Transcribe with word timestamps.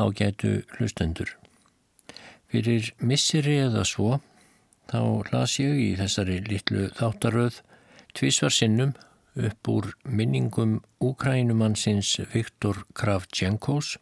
ágætu 0.00 0.60
hlustendur. 0.76 1.36
Fyrir 2.50 2.90
missiri 2.98 3.60
eða 3.66 3.84
svo 3.86 4.18
þá 4.90 5.30
las 5.30 5.58
ég 5.62 5.76
í 5.78 5.90
þessari 6.00 6.40
litlu 6.48 6.88
þáttaröð 6.98 7.60
tvísvar 8.16 8.54
sinnum 8.54 8.94
upp 9.38 9.70
úr 9.70 9.92
minningum 10.04 10.80
Úkrænumannsins 10.98 12.16
Viktor 12.32 12.82
Kravtjenkós 12.98 13.98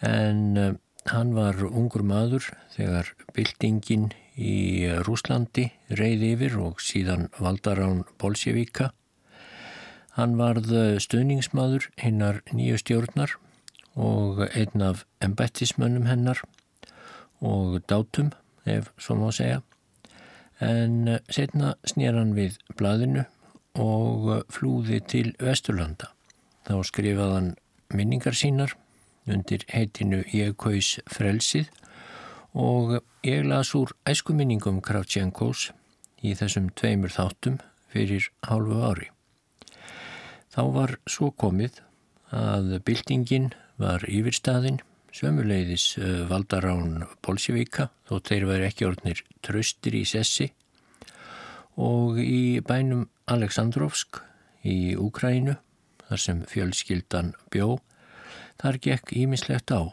en 0.00 0.40
uh, 0.56 0.70
hann 1.12 1.34
var 1.36 1.60
ungur 1.68 2.04
maður 2.06 2.48
þegar 2.74 3.12
byltingin 3.36 4.08
í 4.38 4.86
Rúslandi 5.04 5.66
reyði 5.90 6.32
yfir 6.36 6.56
og 6.62 6.82
síðan 6.84 7.26
valdarán 7.42 8.04
Bolsjevíka. 8.22 8.92
Hann 10.14 10.36
varð 10.38 10.70
stöðningsmaður 11.02 11.88
hinnar 11.98 12.40
nýju 12.54 12.78
stjórnar 12.82 13.34
og 13.98 14.44
einn 14.54 14.82
af 14.82 15.04
embættismönnum 15.24 16.06
hennar 16.06 16.42
og 17.40 17.80
dátum, 17.90 18.30
ef 18.66 18.90
svo 18.98 19.14
má 19.14 19.30
segja. 19.32 19.60
En 20.60 21.18
setna 21.30 21.74
snýr 21.86 22.14
hann 22.18 22.34
við 22.34 22.58
blaðinu 22.78 23.24
og 23.74 24.44
flúði 24.50 25.00
til 25.06 25.34
Vesturlanda. 25.40 26.10
Þá 26.66 26.82
skrifaði 26.84 27.34
hann 27.34 27.50
minningar 27.94 28.34
sínar 28.34 28.74
undir 29.26 29.64
heitinu 29.68 30.22
Ég 30.32 30.56
kaus 30.58 30.98
frelsið 31.10 31.70
og 32.54 32.98
ég 33.22 33.46
las 33.46 33.74
úr 33.74 33.92
æskuminningum 34.08 34.80
Kravtjenkós 34.82 35.70
í 36.22 36.34
þessum 36.38 36.70
tveimur 36.74 37.14
þáttum 37.14 37.60
fyrir 37.92 38.30
hálfu 38.46 38.82
ári. 38.82 39.08
Þá 40.50 40.62
var 40.74 40.96
svo 41.06 41.30
komið 41.30 41.82
að 42.34 42.78
byltingin 42.84 43.52
var 43.78 44.04
yfirstaðin, 44.10 44.80
sömuleiðis 45.14 45.92
uh, 46.00 46.24
valdarán 46.30 47.04
Bolsjevíka, 47.24 47.88
þó 48.08 48.18
þeir 48.28 48.48
væri 48.50 48.68
ekki 48.68 48.88
orðnir 48.88 49.22
tröstir 49.46 49.96
í 49.98 50.04
sessi. 50.08 50.50
Og 51.78 52.18
í 52.18 52.58
bænum 52.66 53.06
Aleksandrovsk 53.30 54.20
í 54.66 54.96
Úkrænu, 54.98 55.56
þar 56.08 56.22
sem 56.24 56.42
fjölskyldan 56.50 57.34
bjó, 57.54 57.78
þar 58.58 58.80
gekk 58.82 59.14
ímislegt 59.16 59.70
á. 59.70 59.86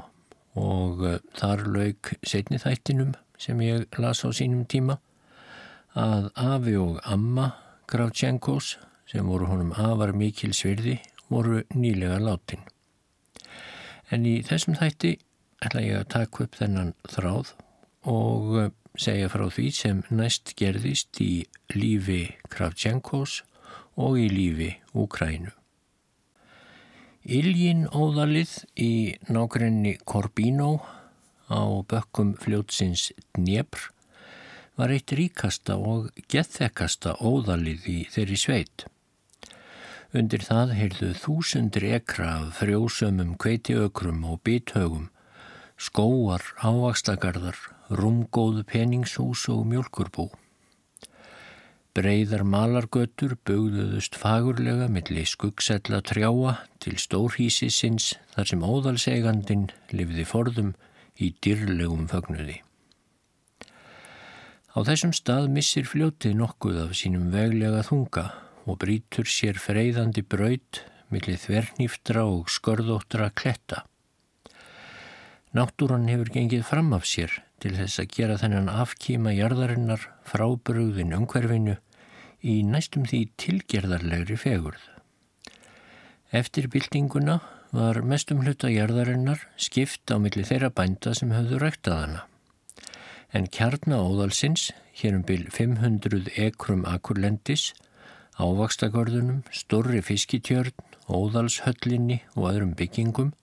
Og 0.57 1.03
uh, 1.05 1.19
þar 1.37 1.67
lauk 1.69 2.15
setni 2.25 2.59
þættinum 2.61 3.13
sem 3.37 3.59
ég 3.61 3.99
las 3.99 4.23
á 4.23 4.29
sínum 4.31 4.63
tíma 4.65 4.97
að 5.95 6.29
Afi 6.35 6.75
og 6.79 6.99
Amma 7.07 7.51
Gravtjenkos 7.87 8.75
sem 9.07 9.27
voru 9.27 9.47
honum 9.51 9.75
afar 9.77 10.15
mikil 10.17 10.55
svirði 10.57 10.97
voru 11.29 11.61
nýlega 11.75 12.17
látin. 12.19 12.63
En 14.13 14.25
í 14.29 14.39
þessum 14.45 14.77
þætti 14.77 15.15
ætla 15.65 15.83
ég 15.85 15.99
að 16.01 16.09
taka 16.13 16.45
upp 16.45 16.57
þennan 16.59 16.93
þráð 17.09 17.53
og 18.11 18.55
uh, 18.59 18.71
segja 18.99 19.29
frá 19.31 19.47
því 19.49 19.67
sem 19.73 20.01
næst 20.13 20.53
gerðist 20.59 21.19
í 21.23 21.45
lífi 21.73 22.35
Kravtjenkos 22.53 23.41
og 23.95 24.19
í 24.21 24.27
lífi 24.31 24.71
Úkrænu. 24.95 25.51
Iljin 27.25 27.87
óðalið 27.89 28.51
í 28.77 29.15
nákrenni 29.33 29.95
Korbínó 30.05 30.77
á 31.49 31.65
bökkum 31.89 32.35
fljótsins 32.37 33.09
Dnjepr 33.33 33.89
var 34.77 34.91
eitt 34.93 35.13
ríkasta 35.15 35.79
og 35.79 36.11
gethekasta 36.29 37.15
óðalið 37.17 37.87
í 37.89 37.99
þeirri 38.13 38.37
sveit. 38.37 38.85
Undir 40.15 40.45
það 40.47 40.69
heyrðu 40.77 41.07
þúsundir 41.19 41.83
ekra 41.97 42.25
af 42.37 42.61
frjósömmum 42.61 43.33
kveitiökrum 43.35 44.21
og 44.23 44.37
bíthögum, 44.47 45.09
skóar, 45.75 46.45
ávaksdagarðar, 46.63 47.57
rúmgóðu 47.91 48.63
peningshús 48.69 49.41
og 49.51 49.65
mjölkurbú. 49.67 50.29
Breiðar 51.95 52.45
malargötur 52.47 53.35
bugðuðust 53.43 54.15
fagurlega 54.19 54.87
millir 54.87 55.27
skuggsella 55.27 55.99
trjáa 55.99 56.55
til 56.79 56.95
stórhísisins 56.95 58.13
þar 58.37 58.51
sem 58.53 58.63
óðalsegandin 58.63 59.67
lifði 59.91 60.27
forðum 60.31 60.71
í 61.19 61.33
dyrlegum 61.43 62.07
fögnuði. 62.07 62.61
Á 64.71 64.79
þessum 64.79 65.11
stað 65.11 65.51
missir 65.59 65.83
fljótið 65.91 66.39
nokkuð 66.39 66.81
af 66.87 66.97
sínum 67.03 67.27
veglega 67.35 67.83
þunga 67.83 68.29
og 68.65 68.79
brítur 68.81 69.29
sér 69.29 69.59
freyðandi 69.61 70.23
braut 70.25 70.81
millir 71.13 71.37
þvernýftra 71.39 72.25
og 72.25 72.49
skörðóttra 72.51 73.29
kletta. 73.37 73.85
Náttúran 75.55 76.09
hefur 76.11 76.33
gengið 76.33 76.65
fram 76.67 76.91
af 76.97 77.05
sér 77.07 77.31
til 77.63 77.75
þess 77.77 78.01
að 78.01 78.11
gera 78.17 78.39
þennan 78.41 78.71
afkíma 78.73 79.31
jarðarinnar 79.37 80.09
frábrugðin 80.27 81.15
umhverfinu 81.15 81.77
í 82.43 82.59
næstum 82.67 83.05
því 83.07 83.21
tilgerðarlegri 83.39 84.37
fegurð. 84.37 84.81
Eftir 86.35 86.67
byltinguna 86.73 87.39
var 87.75 88.01
mestum 88.03 88.41
hluta 88.43 88.69
jarðarinnar 88.71 89.45
skipt 89.61 90.11
á 90.11 90.19
milli 90.19 90.43
þeirra 90.47 90.71
bænda 90.75 91.13
sem 91.15 91.31
höfðu 91.31 91.61
ræktað 91.61 92.01
hana. 92.01 92.21
En 93.35 93.47
kjarnáðalsins, 93.51 94.69
hér 94.95 95.17
um 95.17 95.23
byl 95.27 95.47
500 95.51 96.29
ekrum 96.39 96.85
akurlendis, 96.87 97.73
ávakstakörðunum, 98.35 99.43
stórri 99.51 100.01
fiskitjörn, 100.03 100.75
óðalshöllinni 101.07 102.21
og 102.35 102.49
öðrum 102.51 102.75
byggingum 102.77 103.33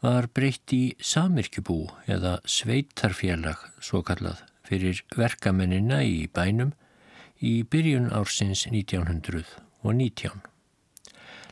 var 0.00 0.30
breytt 0.32 0.72
í 0.72 0.94
samirkjubú 1.04 1.84
eða 2.10 2.38
sveitarfélag 2.48 3.60
svo 3.84 4.00
kallað 4.06 4.40
fyrir 4.66 5.02
verkamennina 5.16 6.00
í 6.06 6.24
bænum 6.32 6.72
í 7.40 7.60
byrjun 7.62 8.08
ársins 8.16 8.66
1919. 8.70 10.40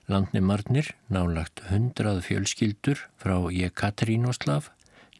Landnimarnir, 0.09 0.95
nálagt 1.13 1.61
hundrað 1.69 2.23
fjölskyldur 2.25 3.03
frá 3.21 3.37
Jekatrínoslav, 3.53 4.71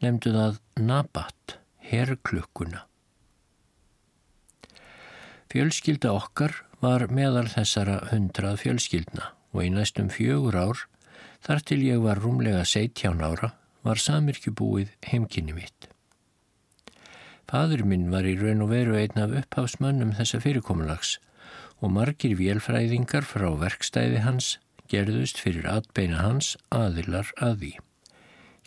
nefndu 0.01 0.33
það 0.33 0.57
Nabat, 0.81 1.59
herrklukkuna. 1.91 2.87
Fjölskylda 5.49 6.13
okkar 6.17 6.57
var 6.79 7.09
meðal 7.11 7.47
þessara 7.51 7.97
hundrað 8.09 8.61
fjölskyldna 8.63 9.33
og 9.51 9.63
í 9.65 9.69
næstum 9.73 10.09
fjögur 10.13 10.55
ár, 10.55 10.83
þar 11.43 11.63
til 11.67 11.79
ég 11.83 12.03
var 12.03 12.21
rúmlega 12.23 12.63
17 12.63 13.19
ára, 13.19 13.53
var 13.83 13.99
samirkjubúið 13.99 14.93
heimkynni 15.07 15.55
mitt. 15.55 15.89
Fadur 17.49 17.83
minn 17.87 18.09
var 18.13 18.27
í 18.29 18.35
raun 18.37 18.63
og 18.63 18.71
veru 18.71 18.95
einn 18.99 19.19
af 19.19 19.33
upphafsmönnum 19.41 20.13
þessa 20.19 20.39
fyrirkomulags 20.43 21.17
og 21.81 21.91
margir 21.95 22.35
vélfræðingar 22.37 23.25
frá 23.25 23.47
verkstæði 23.59 24.23
hans 24.23 24.57
gerðust 24.91 25.41
fyrir 25.41 25.67
atbeina 25.71 26.21
hans 26.21 26.53
aðilar 26.75 27.31
að 27.41 27.63
því. 27.63 27.73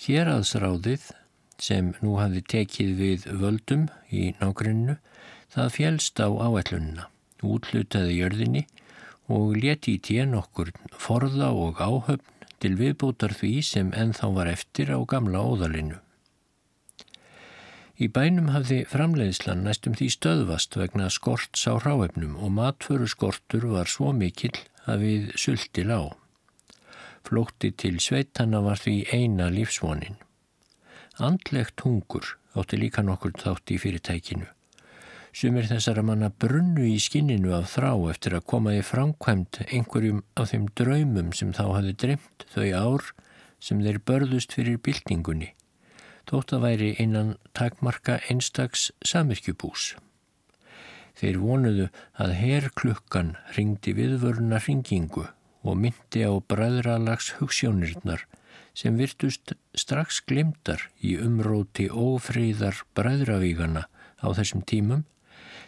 Hér 0.03 0.32
aðsráðið 0.35 1.09
sem 1.62 1.93
nú 2.03 2.19
hafði 2.19 2.43
tekið 2.56 2.93
við 2.99 3.31
völdum 3.44 3.87
í 4.11 4.32
nágrinnu 4.41 4.99
það 5.55 5.75
fjælst 5.79 6.25
á 6.25 6.29
áætlunina 6.29 7.12
útlutaði 7.42 8.20
jörðinni 8.20 8.66
og 9.32 9.56
leti 9.56 9.96
í 9.96 10.02
tén 10.02 10.34
okkur 10.38 10.72
forða 10.98 11.50
og 11.56 11.80
áhöfn 11.80 12.48
til 12.62 12.76
viðbútar 12.78 13.34
því 13.34 13.52
sem 13.66 13.92
ennþá 13.98 14.30
var 14.36 14.50
eftir 14.50 14.92
á 14.94 14.98
gamla 15.08 15.42
óðalinu. 15.42 15.98
Í 18.02 18.08
bænum 18.08 18.48
hafði 18.54 18.82
framleiðslan 18.88 19.62
næstum 19.66 19.94
því 19.98 20.08
stöðvast 20.14 20.78
vegna 20.78 21.08
skorts 21.12 21.66
á 21.70 21.74
ráefnum 21.82 22.38
og 22.38 22.54
matföru 22.56 23.06
skortur 23.10 23.68
var 23.74 23.90
svo 23.90 24.14
mikill 24.16 24.56
að 24.90 25.04
við 25.06 25.28
sulti 25.38 25.84
lág. 25.86 26.14
Flótti 27.22 27.70
til 27.78 28.00
sveitana 28.02 28.62
var 28.64 28.80
því 28.82 28.96
eina 29.14 29.50
lífsvonin. 29.54 30.18
Andlegt 31.22 31.84
hungur 31.86 32.34
átti 32.58 32.80
líka 32.80 33.04
nokkur 33.06 33.36
þátt 33.38 33.70
í 33.74 33.78
fyrirtækinu 33.78 34.50
Sumir 35.32 35.64
þessara 35.64 36.02
manna 36.05 36.29
brunnu 36.29 36.84
í 36.84 36.99
skinninu 37.00 37.55
af 37.56 37.70
þrá 37.73 37.94
eftir 38.12 38.34
að 38.37 38.44
koma 38.52 38.75
í 38.76 38.82
framkvæmt 38.84 39.62
einhverjum 39.64 40.19
af 40.37 40.50
þeim 40.50 40.67
draumum 40.76 41.31
sem 41.32 41.55
þá 41.56 41.62
hafi 41.70 41.94
dremt 42.02 42.44
þau 42.52 42.67
ár 42.76 43.06
sem 43.56 43.81
þeir 43.81 43.99
börðust 44.05 44.52
fyrir 44.52 44.76
byltingunni. 44.84 45.55
Þótt 46.29 46.52
að 46.52 46.67
væri 46.67 46.90
einan 47.00 47.31
takmarka 47.56 48.19
einstags 48.29 48.90
samirkjubús. 49.08 49.94
Þeir 51.17 51.38
vonuðu 51.40 51.87
að 52.20 52.35
herrklukkan 52.37 53.32
ringdi 53.56 53.94
viðvöruna 53.96 54.61
ringingu 54.67 55.25
og 55.64 55.78
myndi 55.81 56.26
á 56.28 56.32
bræðralags 56.44 57.31
hugssjónirnar 57.38 58.26
sem 58.76 59.00
virtust 59.00 59.55
strax 59.73 60.20
glimtar 60.28 60.90
í 61.00 61.17
umróti 61.25 61.88
ófríðar 61.88 62.85
bræðravígana 62.93 63.87
á 64.20 64.28
þessum 64.37 64.61
tímum 64.69 65.06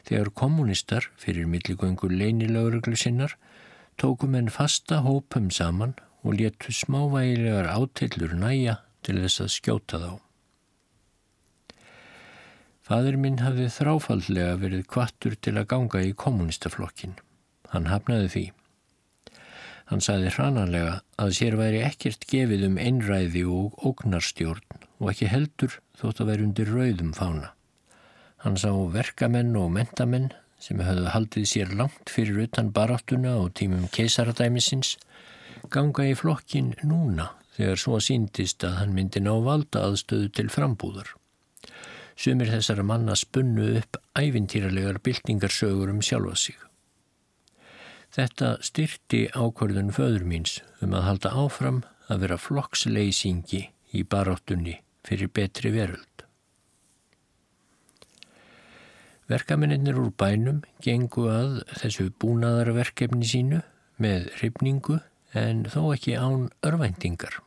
þegar 0.08 0.32
kommunistar 0.40 1.08
fyrir 1.20 1.48
milligöngu 1.50 2.10
leinilögruglu 2.12 2.96
sinnar 2.96 3.36
tókum 4.00 4.34
enn 4.38 4.52
fasta 4.52 5.00
hópum 5.04 5.50
saman 5.50 5.94
og 6.24 6.38
léttu 6.40 6.72
smávægilegar 6.72 7.68
átillur 7.72 8.34
næja 8.36 8.78
til 9.04 9.20
þess 9.22 9.44
að 9.44 9.54
skjóta 9.54 10.00
þá. 10.00 10.12
Fadur 12.84 13.16
minn 13.16 13.40
hafði 13.40 13.70
þráfaldlega 13.72 14.58
verið 14.60 14.84
kvattur 14.92 15.38
til 15.40 15.54
að 15.56 15.70
ganga 15.72 16.02
í 16.04 16.12
kommunistaflokkin. 16.20 17.14
Hann 17.72 17.88
hafnaði 17.88 18.28
því. 18.34 18.44
Hann 19.88 20.04
saði 20.04 20.32
hranarlega 20.32 20.98
að 21.20 21.32
sér 21.38 21.56
væri 21.60 21.80
ekkert 21.84 22.26
gefið 22.28 22.66
um 22.68 22.76
einræði 22.80 23.44
og 23.48 23.80
ógnarstjórn 23.88 24.84
og 25.00 25.10
ekki 25.12 25.32
heldur 25.32 25.80
þótt 25.96 26.20
að 26.20 26.30
veri 26.32 26.48
undir 26.48 26.72
rauðum 26.72 27.12
fána. 27.16 27.53
Hann 28.44 28.58
sá 28.60 28.68
verkamenn 28.92 29.54
og 29.56 29.70
mentamenn 29.72 30.26
sem 30.60 30.80
höfðu 30.84 31.08
haldið 31.14 31.46
sér 31.48 31.70
langt 31.78 32.10
fyrir 32.12 32.42
utan 32.44 32.68
baráttuna 32.76 33.38
og 33.40 33.54
tímum 33.56 33.86
keisaradæmisins 33.92 34.98
ganga 35.72 36.04
í 36.04 36.12
flokkin 36.18 36.74
núna 36.84 37.30
þegar 37.56 37.80
svo 37.80 38.00
síndist 38.04 38.66
að 38.68 38.76
hann 38.82 38.92
myndi 38.96 39.22
ná 39.24 39.32
valda 39.46 39.86
aðstöðu 39.86 40.28
til 40.36 40.52
frambúðar. 40.52 41.08
Sumir 42.20 42.52
þessara 42.52 42.84
manna 42.86 43.16
spunnu 43.16 43.70
upp 43.80 43.96
ævintýralegar 44.20 45.00
byltingarsögur 45.06 45.94
um 45.94 46.02
sjálfa 46.04 46.36
sig. 46.36 46.58
Þetta 48.14 48.58
styrti 48.62 49.24
ákvörðun 49.32 49.94
föður 49.94 50.28
míns 50.28 50.58
um 50.84 50.92
að 50.94 51.08
halda 51.08 51.32
áfram 51.32 51.80
að 52.12 52.26
vera 52.26 52.38
flokksleysingi 52.38 53.64
í 53.96 54.04
baráttunni 54.04 54.76
fyrir 55.08 55.32
betri 55.32 55.72
veröld. 55.74 56.23
Verkamennir 59.30 59.96
úr 59.96 60.10
bænum 60.20 60.60
gengu 60.84 61.30
að 61.32 61.62
þessu 61.80 62.10
búnaðarverkefni 62.20 63.24
sínu 63.24 63.62
með 64.02 64.28
hrifningu 64.36 64.98
en 65.32 65.64
þó 65.72 65.80
ekki 65.94 66.18
án 66.20 66.50
örvæntingar. 66.66 67.40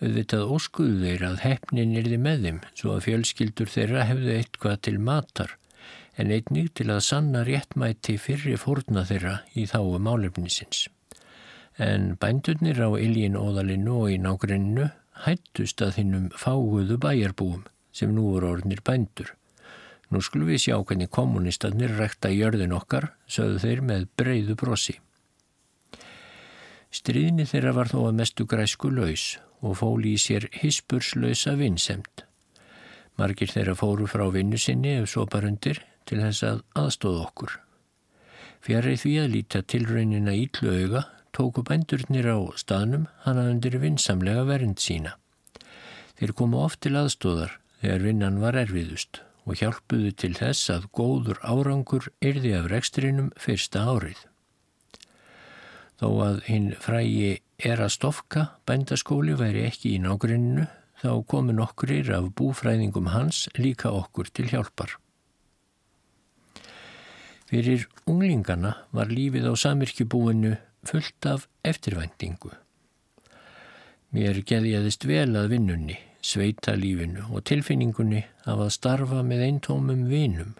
Auðvitað 0.00 0.50
óskuðu 0.56 0.96
þeir 1.02 1.22
að 1.28 1.38
hefnin 1.44 1.94
erði 2.00 2.18
með 2.20 2.42
þeim 2.46 2.58
svo 2.72 2.96
að 2.96 3.06
fjölskyldur 3.06 3.70
þeirra 3.72 4.08
hefðu 4.08 4.34
eitthvað 4.34 4.82
til 4.88 4.98
matar 5.00 5.56
en 6.16 6.32
einnig 6.32 6.72
til 6.76 6.88
að 6.92 7.04
sanna 7.04 7.44
réttmæti 7.44 8.16
fyrri 8.20 8.56
fórna 8.60 9.04
þeirra 9.08 9.38
í 9.56 9.66
þáu 9.68 9.96
málefnisins. 10.00 10.86
En 11.76 12.14
bændurnir 12.20 12.80
á 12.80 12.88
Iljin 12.96 13.36
óðalinu 13.36 13.96
og 14.02 14.12
í 14.14 14.20
nágrenninu 14.20 14.88
hættust 15.24 15.82
að 15.84 15.98
hinnum 16.00 16.30
fáguðu 16.32 16.96
bæjarbúum 17.00 17.66
sem 17.92 18.12
nú 18.16 18.30
voru 18.32 18.54
orðnir 18.56 18.80
bændur. 18.84 19.34
Nú 20.14 20.20
skulum 20.22 20.52
við 20.52 20.62
sjá 20.62 20.76
hvernig 20.78 21.10
kommunistarnir 21.10 21.96
rekta 21.98 22.30
jörðin 22.30 22.74
okkar, 22.76 23.10
sögðu 23.26 23.58
þeir 23.64 23.82
með 23.88 24.06
breyðu 24.18 24.54
brosi. 24.58 24.94
Stríðinni 26.94 27.46
þeirra 27.50 27.72
var 27.74 27.90
þó 27.90 27.98
að 28.06 28.16
mestu 28.20 28.46
græsku 28.46 28.92
laus 28.94 29.24
og 29.66 29.74
fóli 29.80 30.14
í 30.14 30.20
sér 30.22 30.46
hispurslausa 30.62 31.56
vinsemt. 31.58 32.22
Margir 33.18 33.50
þeirra 33.50 33.74
fóru 33.74 34.06
frá 34.06 34.28
vinnu 34.30 34.60
sinni 34.60 34.94
ef 35.00 35.10
svo 35.10 35.26
bara 35.26 35.50
undir 35.50 35.82
til 36.06 36.20
þess 36.22 36.46
að 36.46 36.62
aðstóða 36.78 37.26
okkur. 37.26 37.58
Fjarið 38.62 39.02
því 39.02 39.14
að 39.22 39.30
líta 39.34 39.62
tilraunina 39.66 40.38
ítlu 40.38 40.70
auga 40.70 41.06
tóku 41.36 41.66
bændurnir 41.66 42.30
á 42.30 42.38
staðnum 42.56 43.10
hana 43.26 43.50
undir 43.50 43.80
vinsamlega 43.82 44.46
vernd 44.46 44.78
sína. 44.80 45.16
Þeir 46.16 46.32
komu 46.38 46.62
oft 46.62 46.84
til 46.86 46.94
aðstóðar 46.96 47.58
þegar 47.82 48.06
vinnan 48.06 48.40
var 48.40 48.56
erfiðust 48.62 49.25
og 49.46 49.60
hjálpuðu 49.60 50.12
til 50.18 50.32
þess 50.36 50.70
að 50.74 50.88
góður 50.98 51.38
árangur 51.46 52.10
yrði 52.24 52.52
af 52.58 52.70
rekstrinum 52.72 53.30
fyrsta 53.40 53.84
árið. 53.86 54.18
Þó 55.96 56.08
að 56.26 56.40
hinn 56.50 56.72
frægi 56.82 57.36
Erastofka 57.64 58.50
bændaskóli 58.68 59.36
væri 59.38 59.64
ekki 59.70 59.94
í 59.96 60.02
nágruninu 60.02 60.66
þá 61.00 61.10
komu 61.30 61.54
nokkurir 61.56 62.10
af 62.12 62.28
búfræðingum 62.36 63.12
hans 63.14 63.46
líka 63.56 63.92
okkur 63.94 64.28
til 64.34 64.50
hjálpar. 64.50 64.98
Fyrir 67.46 67.86
unglingana 68.10 68.74
var 68.90 69.12
lífið 69.12 69.46
á 69.48 69.54
samirkjubúinu 69.54 70.56
fullt 70.86 71.28
af 71.30 71.46
eftirvæntingu. 71.64 72.50
Mér 74.12 74.40
geðjaðist 74.48 75.06
vel 75.06 75.30
að 75.38 75.52
vinnunni, 75.54 75.96
sveita 76.26 76.74
lífinu 76.78 77.28
og 77.30 77.44
tilfinningunni 77.48 78.22
af 78.44 78.62
að 78.66 78.74
starfa 78.76 79.22
með 79.26 79.44
eintómum 79.48 80.04
vinum. 80.10 80.54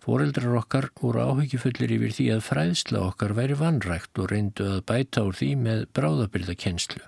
Fóreldrar 0.00 0.56
okkar 0.62 0.88
voru 0.96 1.22
áhugifullir 1.28 1.92
yfir 1.98 2.14
því 2.16 2.28
að 2.34 2.44
fræðsla 2.46 3.06
okkar 3.10 3.36
væri 3.36 3.56
vanrægt 3.60 4.16
og 4.18 4.30
reyndu 4.32 4.68
að 4.74 4.84
bæta 4.88 5.26
úr 5.28 5.36
því 5.36 5.50
með 5.66 5.82
bráðabyrðakenslu. 5.96 7.02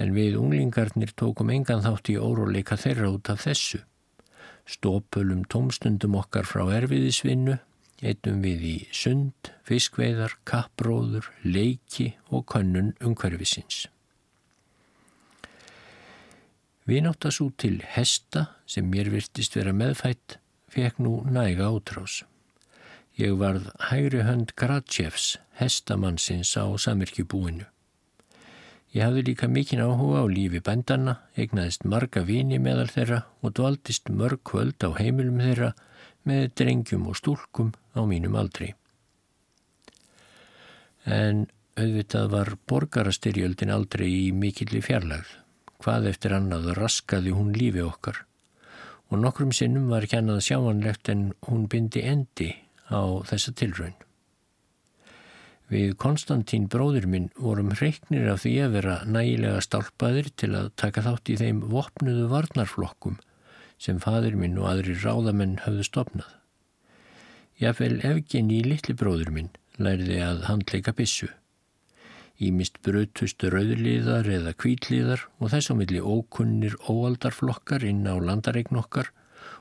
En 0.00 0.14
við 0.16 0.38
unglingarnir 0.40 1.12
tókum 1.14 1.52
engan 1.54 1.84
þátt 1.84 2.10
í 2.10 2.16
óróleika 2.18 2.80
þeirra 2.80 3.12
út 3.14 3.28
af 3.30 3.44
þessu 3.44 3.84
stópölum 4.64 5.44
tómstundum 5.52 6.16
okkar 6.18 6.48
frá 6.48 6.64
erfiðisvinnu, 6.78 7.58
einnum 8.04 8.40
við 8.44 8.66
í 8.68 8.76
sund, 8.92 9.52
fiskveiðar, 9.68 10.38
kappróður, 10.48 11.28
leiki 11.44 12.14
og 12.30 12.46
könnun 12.52 12.94
umhverfisins. 13.04 13.84
Við 16.84 17.06
náttas 17.06 17.40
út 17.40 17.56
til 17.62 17.78
hesta 17.94 18.48
sem 18.68 18.84
mér 18.92 19.08
virtist 19.08 19.54
vera 19.56 19.72
meðfætt, 19.72 20.36
fekk 20.68 20.98
nú 21.00 21.22
næga 21.24 21.70
átrás. 21.72 22.22
Ég 23.16 23.38
varð 23.40 23.70
hægri 23.88 24.24
hönd 24.26 24.52
Gratsjefs, 24.58 25.38
hestamannsins 25.56 26.50
á 26.60 26.68
samirkjubúinu. 26.76 27.64
Ég 28.94 29.00
hafði 29.02 29.22
líka 29.30 29.48
mikinn 29.48 29.80
áhuga 29.80 30.22
á 30.22 30.26
lífi 30.28 30.60
bændanna, 30.60 31.16
eignaðist 31.38 31.86
marga 31.88 32.20
vini 32.26 32.60
meðal 32.60 32.90
þeirra 32.92 33.20
og 33.40 33.54
dvaldist 33.56 34.12
mörg 34.12 34.42
kvöld 34.44 34.84
á 34.84 34.92
heimilum 34.98 35.40
þeirra 35.40 35.70
með 36.28 36.50
drengjum 36.60 37.08
og 37.08 37.16
stúlkum 37.16 37.72
á 37.96 38.04
mínum 38.04 38.36
aldri. 38.36 38.74
En 41.08 41.46
auðvitað 41.80 42.28
var 42.36 42.52
borgarastyrjöldin 42.68 43.72
aldrei 43.72 44.10
í 44.28 44.28
mikilli 44.36 44.84
fjarlagð. 44.84 45.43
Hvað 45.84 46.06
eftir 46.08 46.32
annað 46.32 46.70
raskaði 46.78 47.34
hún 47.36 47.50
lífi 47.52 47.82
okkar 47.84 48.22
og 49.12 49.20
nokkrum 49.20 49.50
sinnum 49.52 49.90
var 49.92 50.06
kennað 50.08 50.40
sjáanlegt 50.46 51.10
en 51.12 51.26
hún 51.44 51.66
bindi 51.68 52.00
endi 52.08 52.48
á 52.88 53.20
þessa 53.28 53.52
tilraun. 53.52 53.92
Við 55.68 55.92
Konstantín 56.00 56.70
bróður 56.72 57.04
minn 57.10 57.28
vorum 57.36 57.74
hreiknir 57.76 58.30
af 58.32 58.42
því 58.46 58.54
að 58.64 58.74
vera 58.78 58.96
nægilega 59.04 59.60
stálpaðir 59.64 60.32
til 60.40 60.50
að 60.56 60.72
taka 60.80 61.04
þátt 61.04 61.32
í 61.34 61.38
þeim 61.40 61.60
vopnuðu 61.72 62.26
varnarflokkum 62.32 63.20
sem 63.76 64.00
fadur 64.00 64.40
minn 64.40 64.56
og 64.60 64.70
aðri 64.72 64.96
ráðamenn 65.04 65.60
höfðu 65.66 65.86
stopnað. 65.88 66.32
Jáfnvel 67.60 68.00
efgin 68.08 68.52
í 68.52 68.64
litli 68.64 68.96
bróður 68.96 69.32
minn 69.36 69.52
læriði 69.76 70.20
að 70.24 70.44
handleika 70.48 70.96
bissu. 70.96 71.28
Ímist 72.42 72.80
brutust 72.82 73.44
rauðliðar 73.46 74.26
eða 74.26 74.52
kvítlíðar 74.58 75.20
og 75.38 75.52
þess 75.52 75.70
á 75.70 75.74
milli 75.78 76.00
ókunnir 76.02 76.74
óaldarflokkar 76.90 77.84
inn 77.86 78.02
á 78.10 78.18
landareign 78.18 78.80
okkar 78.80 79.12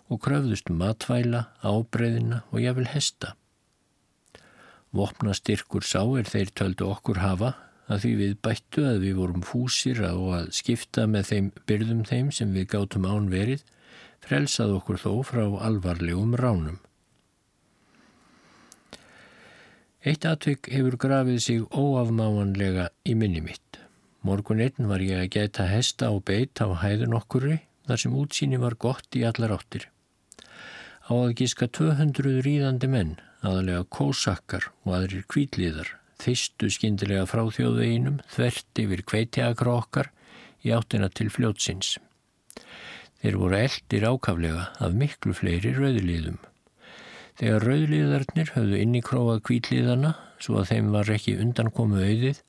og 0.10 0.24
kröfðust 0.26 0.72
matvæla, 0.74 1.48
ábreyðina 1.62 2.42
og 2.50 2.64
jáfnvel 2.64 2.90
hesta. 2.96 3.36
Vopnastyrkur 4.94 5.86
sá 5.86 6.02
er 6.18 6.28
þeir 6.30 6.50
töldu 6.58 6.90
okkur 6.90 7.22
hafa 7.22 7.54
að 7.92 8.04
því 8.04 8.12
við 8.20 8.34
bættu 8.46 8.86
að 8.90 9.00
við 9.06 9.16
vorum 9.20 9.46
fúsir 9.46 10.02
og 10.10 10.28
að 10.40 10.50
skipta 10.58 11.06
með 11.10 11.30
þeim 11.30 11.52
byrðum 11.70 12.04
þeim 12.10 12.32
sem 12.34 12.54
við 12.56 12.70
gátum 12.74 13.08
án 13.10 13.30
verið, 13.30 13.62
frelsað 14.24 14.78
okkur 14.80 15.02
þó 15.02 15.12
frá 15.28 15.44
alvarlegum 15.68 16.38
ránum. 16.40 16.80
Eitt 20.04 20.26
atvik 20.28 20.68
hefur 20.68 20.98
grafið 21.00 21.38
sig 21.40 21.62
óafmáanlega 21.72 22.90
í 23.08 23.14
minni 23.16 23.40
mitt. 23.40 23.78
Morgun 24.28 24.60
einn 24.66 24.90
var 24.90 25.00
ég 25.00 25.22
að 25.22 25.30
geta 25.38 25.68
hesta 25.72 26.10
og 26.12 26.26
beit 26.28 26.60
á 26.60 26.68
hæðun 26.82 27.16
okkurri 27.16 27.62
þar 27.88 28.02
sem 28.02 28.18
útsýni 28.20 28.60
var 28.60 28.76
gott 28.76 29.16
í 29.16 29.24
allar 29.24 29.56
áttir. 29.56 29.88
Á 31.08 31.14
að 31.16 31.36
gíska 31.40 31.70
200 31.80 32.44
ríðandi 32.44 32.92
menn 32.92 33.16
aðalega 33.44 33.88
kósakkar 33.96 34.70
og 34.84 34.94
aðrir 35.00 35.24
kvítlíðar, 35.32 35.96
þeistu 36.20 36.68
skindilega 36.72 37.24
frá 37.28 37.46
þjóðveginum, 37.56 38.20
þvert 38.28 38.84
yfir 38.84 39.08
kveitiakra 39.08 39.80
okkar 39.80 40.12
í 40.68 40.76
áttina 40.76 41.08
til 41.16 41.32
fljótsins. 41.32 41.96
Þeir 43.24 43.40
voru 43.40 43.64
eldir 43.64 44.12
ákaflega 44.12 44.74
af 44.84 45.00
miklu 45.00 45.32
fleiri 45.32 45.72
rauðliðum. 45.80 46.44
Þegar 47.40 47.68
rauðliðarnir 47.70 48.52
höfðu 48.56 48.82
inn 48.84 48.98
í 48.98 49.04
króað 49.06 49.44
kvítlíðana, 49.50 50.16
svo 50.40 50.60
að 50.62 50.74
þeim 50.74 50.92
var 50.94 51.14
ekki 51.14 51.38
undankomu 51.42 52.02
auðið, 52.04 52.42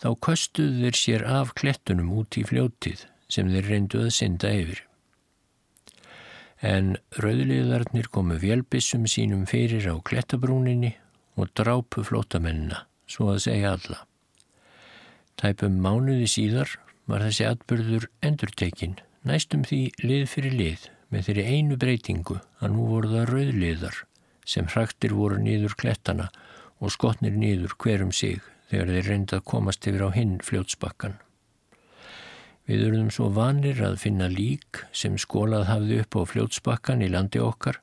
þá 0.00 0.08
köstuðu 0.26 0.84
þeir 0.84 1.00
sér 1.04 1.26
af 1.40 1.56
klettunum 1.58 2.14
út 2.22 2.40
í 2.40 2.46
fljótið 2.48 3.04
sem 3.30 3.50
þeir 3.52 3.68
reyndu 3.68 4.06
að 4.06 4.14
synda 4.16 4.54
yfir 4.56 4.86
en 6.60 6.96
rauðliðarnir 7.16 8.10
komu 8.12 8.36
vélbissum 8.40 9.06
sínum 9.08 9.46
fyrir 9.48 9.86
á 9.88 9.96
klettabrúninni 10.04 10.92
og 11.40 11.48
drápu 11.56 12.04
flótamennina, 12.04 12.84
svo 13.08 13.32
að 13.32 13.44
segja 13.46 13.74
alla. 13.76 14.02
Tæpum 15.40 15.80
mánuði 15.80 16.28
síðar 16.28 16.76
var 17.08 17.24
þessi 17.24 17.46
atbyrður 17.48 18.10
endurtekinn, 18.20 18.98
næstum 19.24 19.64
því 19.64 19.80
lið 20.04 20.26
fyrir 20.28 20.56
lið, 20.56 20.86
með 21.10 21.26
þeirri 21.28 21.46
einu 21.48 21.80
breytingu 21.80 22.36
að 22.60 22.74
nú 22.74 22.90
voru 22.92 23.14
það 23.14 23.32
rauðliðar 23.32 24.02
sem 24.50 24.66
hraktir 24.66 25.14
voru 25.14 25.38
nýður 25.38 25.76
klettana 25.78 26.30
og 26.80 26.90
skotnir 26.94 27.36
nýður 27.38 27.76
hverum 27.78 28.10
sig 28.12 28.40
þegar 28.70 28.92
þeir 28.94 29.08
reynda 29.10 29.38
að 29.38 29.48
komast 29.52 29.86
yfir 29.86 30.06
á 30.06 30.10
hinn 30.14 30.38
fljótsbakkan. 30.46 31.18
Við 32.70 32.84
urðum 32.86 33.10
svo 33.14 33.28
vanir 33.34 33.80
að 33.82 33.98
finna 34.02 34.28
lík 34.30 34.84
sem 34.94 35.16
skólað 35.18 35.68
hafði 35.70 36.02
upp 36.04 36.18
á 36.18 36.22
fljótsbakkan 36.32 37.02
í 37.02 37.10
landi 37.10 37.42
okkar 37.42 37.80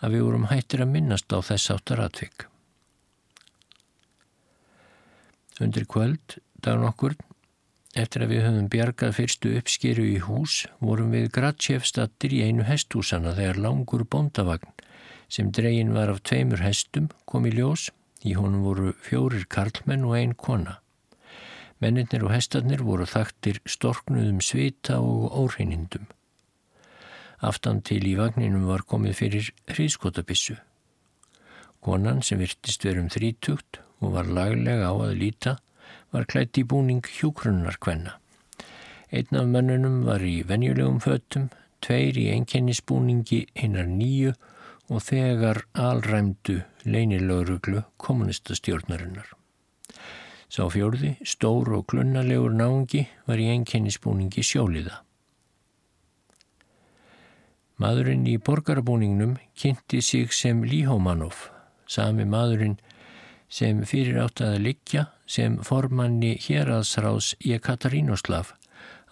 að 0.00 0.14
við 0.14 0.26
vorum 0.26 0.46
hættir 0.50 0.84
að 0.84 0.92
minnast 0.94 1.34
á 1.34 1.38
þess 1.42 1.72
áttar 1.74 2.02
atvik. 2.04 2.46
Undir 5.60 5.84
kvöld, 5.90 6.38
dagun 6.64 6.88
okkur, 6.88 7.16
eftir 7.98 8.24
að 8.24 8.32
við 8.32 8.46
höfum 8.46 8.70
bjargað 8.72 9.16
fyrstu 9.18 9.56
uppskeru 9.58 10.06
í 10.08 10.20
hús, 10.24 10.62
vorum 10.80 11.10
við 11.12 11.28
Gratsjefstattir 11.34 12.32
í 12.38 12.44
einu 12.46 12.64
hestúsana 12.64 13.34
þegar 13.36 13.60
langur 13.66 14.06
bondavagn 14.08 14.70
sem 15.30 15.50
dregin 15.54 15.94
var 15.94 16.10
af 16.10 16.24
tveimur 16.26 16.60
hestum 16.64 17.08
kom 17.24 17.46
í 17.46 17.54
ljós. 17.54 17.88
Í 18.20 18.34
honum 18.36 18.66
voru 18.66 18.90
fjórir 19.00 19.46
karlmenn 19.48 20.04
og 20.04 20.16
ein 20.18 20.34
kona. 20.36 20.76
Mennirnir 21.80 22.26
og 22.26 22.34
hestarnir 22.34 22.82
voru 22.84 23.06
þaktir 23.08 23.62
storknuðum 23.64 24.42
svita 24.44 24.98
og 25.00 25.30
óhreinindum. 25.32 26.04
Aftan 27.40 27.80
til 27.80 28.04
í 28.04 28.18
vagninum 28.18 28.66
var 28.68 28.84
komið 28.84 29.16
fyrir 29.16 29.48
hríðskotabissu. 29.70 30.58
Konan 31.80 32.20
sem 32.20 32.42
virtist 32.42 32.84
verum 32.84 33.08
þrítugt 33.08 33.80
og 34.04 34.18
var 34.18 34.28
laglega 34.28 34.92
á 34.92 34.94
að 35.06 35.16
líta 35.22 35.56
var 36.12 36.28
klætt 36.28 36.60
í 36.60 36.66
búning 36.68 37.00
hjúkrunnarkvenna. 37.00 38.18
Einn 39.10 39.40
af 39.40 39.48
mönnunum 39.48 40.02
var 40.04 40.20
í 40.20 40.42
venjulegum 40.44 41.00
föttum, 41.00 41.48
tveir 41.80 42.18
í 42.20 42.28
einkennisbúningi 42.34 43.46
hinnar 43.56 43.88
nýju 43.88 44.34
og 44.34 44.49
þegar 44.98 45.62
alræmdu 45.78 46.56
leinilauruglu 46.82 47.84
kommunistastjórnarinnar. 48.02 49.28
Sá 50.50 50.64
fjörði, 50.66 51.14
stór 51.22 51.70
og 51.76 51.86
klunnalegur 51.92 52.50
náungi 52.50 53.04
var 53.28 53.38
í 53.38 53.46
einkennisbúningi 53.52 54.42
sjóliða. 54.42 55.04
Maðurinn 57.80 58.26
í 58.28 58.34
borgarabúningnum 58.42 59.38
kynnti 59.56 60.02
sig 60.02 60.34
sem 60.34 60.64
Líhómanov, 60.66 61.46
sami 61.86 62.26
maðurinn 62.26 62.80
sem 63.48 63.84
fyrir 63.86 64.18
átt 64.24 64.42
að 64.44 64.58
liggja 64.66 65.06
sem 65.30 65.56
formanni 65.64 66.34
héraðsráðs 66.42 67.36
í 67.46 67.54
Katarínoslav 67.62 68.52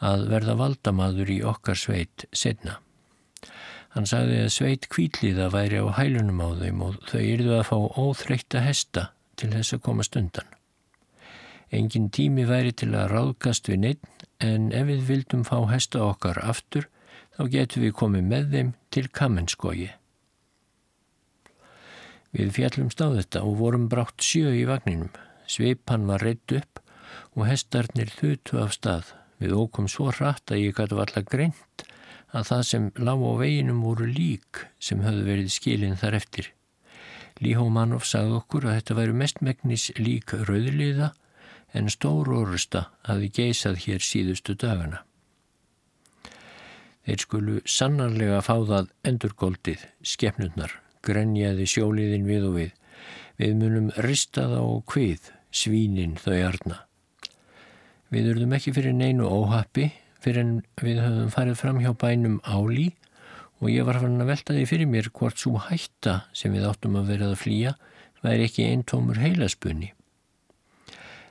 að 0.04 0.26
verða 0.34 0.58
valdamaður 0.58 1.32
í 1.32 1.40
okkar 1.46 1.78
sveit 1.78 2.26
setna. 2.34 2.80
Hann 3.94 4.06
sagði 4.08 4.42
að 4.44 4.52
sveit 4.52 4.88
kvíliða 4.92 5.48
væri 5.54 5.80
á 5.80 5.88
hælunum 5.96 6.42
á 6.44 6.48
þeim 6.60 6.82
og 6.84 6.98
þau 7.08 7.22
yrðu 7.24 7.54
að 7.56 7.68
fá 7.70 7.76
óþreytta 8.04 8.62
hesta 8.66 9.04
til 9.40 9.50
þess 9.54 9.76
að 9.76 9.84
koma 9.86 10.04
stundan. 10.04 10.48
Engin 11.72 12.08
tími 12.12 12.44
væri 12.48 12.72
til 12.72 12.90
að 12.96 13.10
ráðkast 13.12 13.68
við 13.68 13.80
neitt 13.84 14.26
en 14.44 14.70
ef 14.72 14.86
við 14.88 15.06
vildum 15.08 15.44
fá 15.44 15.56
hesta 15.72 16.04
okkar 16.04 16.40
aftur 16.44 16.88
þá 17.36 17.42
getum 17.54 17.84
við 17.84 17.96
komið 17.96 18.28
með 18.28 18.52
þeim 18.54 18.74
til 18.94 19.06
Kamenskogi. 19.20 19.90
Við 22.36 22.52
fjallumst 22.56 23.00
á 23.00 23.08
þetta 23.08 23.44
og 23.46 23.56
vorum 23.60 23.88
brátt 23.88 24.20
sjö 24.24 24.52
í 24.52 24.66
vagninum. 24.68 25.12
Sveipan 25.48 26.04
var 26.08 26.24
reitt 26.24 26.52
upp 26.52 26.82
og 27.36 27.46
hestarnir 27.48 28.12
þutu 28.12 28.60
af 28.60 28.74
stað. 28.76 29.14
Við 29.40 29.54
ókum 29.56 29.88
svo 29.88 30.10
hratt 30.12 30.52
að 30.52 30.66
ég 30.66 30.76
gætu 30.76 30.98
alltaf 31.00 31.28
greint 31.30 31.86
að 32.36 32.48
það 32.50 32.62
sem 32.68 32.86
lág 33.00 33.24
á 33.24 33.32
veginum 33.40 33.82
voru 33.86 34.06
lík 34.08 34.64
sem 34.82 35.00
höfðu 35.04 35.24
verið 35.28 35.52
skilin 35.52 35.96
þar 35.96 36.18
eftir. 36.20 36.52
Líhómanov 37.38 38.04
sagði 38.06 38.38
okkur 38.40 38.66
að 38.66 38.78
þetta 38.80 38.96
væru 38.98 39.16
mestmægnis 39.16 39.90
lík 39.98 40.34
rauðliða 40.34 41.12
en 41.78 41.90
stór 41.92 42.30
orusta 42.34 42.88
hafi 43.06 43.30
geysað 43.32 43.78
hér 43.84 44.04
síðustu 44.04 44.56
dagana. 44.58 45.04
Þeir 47.08 47.22
skulu 47.24 47.54
sannarlega 47.64 48.42
fá 48.44 48.56
það 48.68 48.90
endurgóldið, 49.08 49.84
skefnurnar, 50.04 50.74
grenjaði 51.00 51.64
sjóliðin 51.70 52.26
við 52.28 52.48
og 52.50 52.58
við. 52.58 52.74
Við 53.38 53.54
munum 53.56 53.86
rista 54.04 54.44
þá 54.50 54.58
og 54.60 54.82
hvið, 54.92 55.30
svínin 55.54 56.18
þau 56.20 56.36
arna. 56.50 56.82
Við 58.12 58.32
urðum 58.34 58.52
ekki 58.58 58.74
fyrir 58.76 58.96
neinu 58.96 59.28
óhappi 59.30 59.86
fyrir 60.24 60.42
en 60.44 60.54
við 60.82 61.02
höfum 61.02 61.30
farið 61.34 61.60
fram 61.60 61.82
hjá 61.82 61.92
bænum 61.98 62.40
Áli 62.44 62.90
og 63.58 63.70
ég 63.72 63.86
var 63.86 63.98
farin 64.00 64.22
að 64.22 64.32
velta 64.32 64.56
því 64.56 64.64
fyrir 64.70 64.90
mér 64.90 65.10
hvort 65.14 65.40
svo 65.40 65.58
hætta 65.68 66.20
sem 66.36 66.54
við 66.54 66.68
áttum 66.68 66.98
að 66.98 67.12
verða 67.12 67.30
að 67.32 67.40
flýja 67.42 67.74
væri 68.22 68.46
ekki 68.48 68.66
einn 68.66 68.84
tómur 68.86 69.18
heilaspunni. 69.22 69.92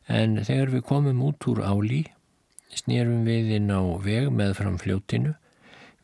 En 0.07 0.39
þegar 0.47 0.71
við 0.71 0.85
komum 0.87 1.23
út 1.27 1.47
úr 1.51 1.63
Áli 1.67 2.05
snýrum 2.75 3.25
við 3.27 3.55
inn 3.57 3.71
á 3.71 3.81
veg 4.03 4.29
með 4.31 4.55
fram 4.59 4.77
fljótinu. 4.79 5.33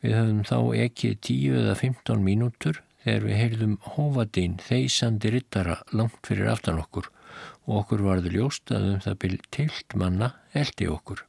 Við 0.04 0.16
höfum 0.18 0.42
þá 0.48 0.58
ekki 0.84 1.14
10 1.16 1.60
eða 1.62 1.76
15 1.80 2.24
mínútur 2.24 2.80
þegar 3.04 3.28
við 3.28 3.38
heyrðum 3.40 3.76
hófadín 3.94 4.56
þeysandi 4.64 5.32
rittara 5.32 5.78
langt 5.92 6.20
fyrir 6.28 6.50
aftan 6.52 6.80
okkur 6.80 7.10
og 7.64 7.78
okkur 7.82 8.04
varður 8.04 8.36
ljóst 8.38 8.72
að 8.72 8.90
um 8.94 9.04
það 9.04 9.20
byrj 9.24 9.38
tilt 9.56 9.96
manna 10.00 10.34
eldi 10.52 10.88
okkur. 10.92 11.24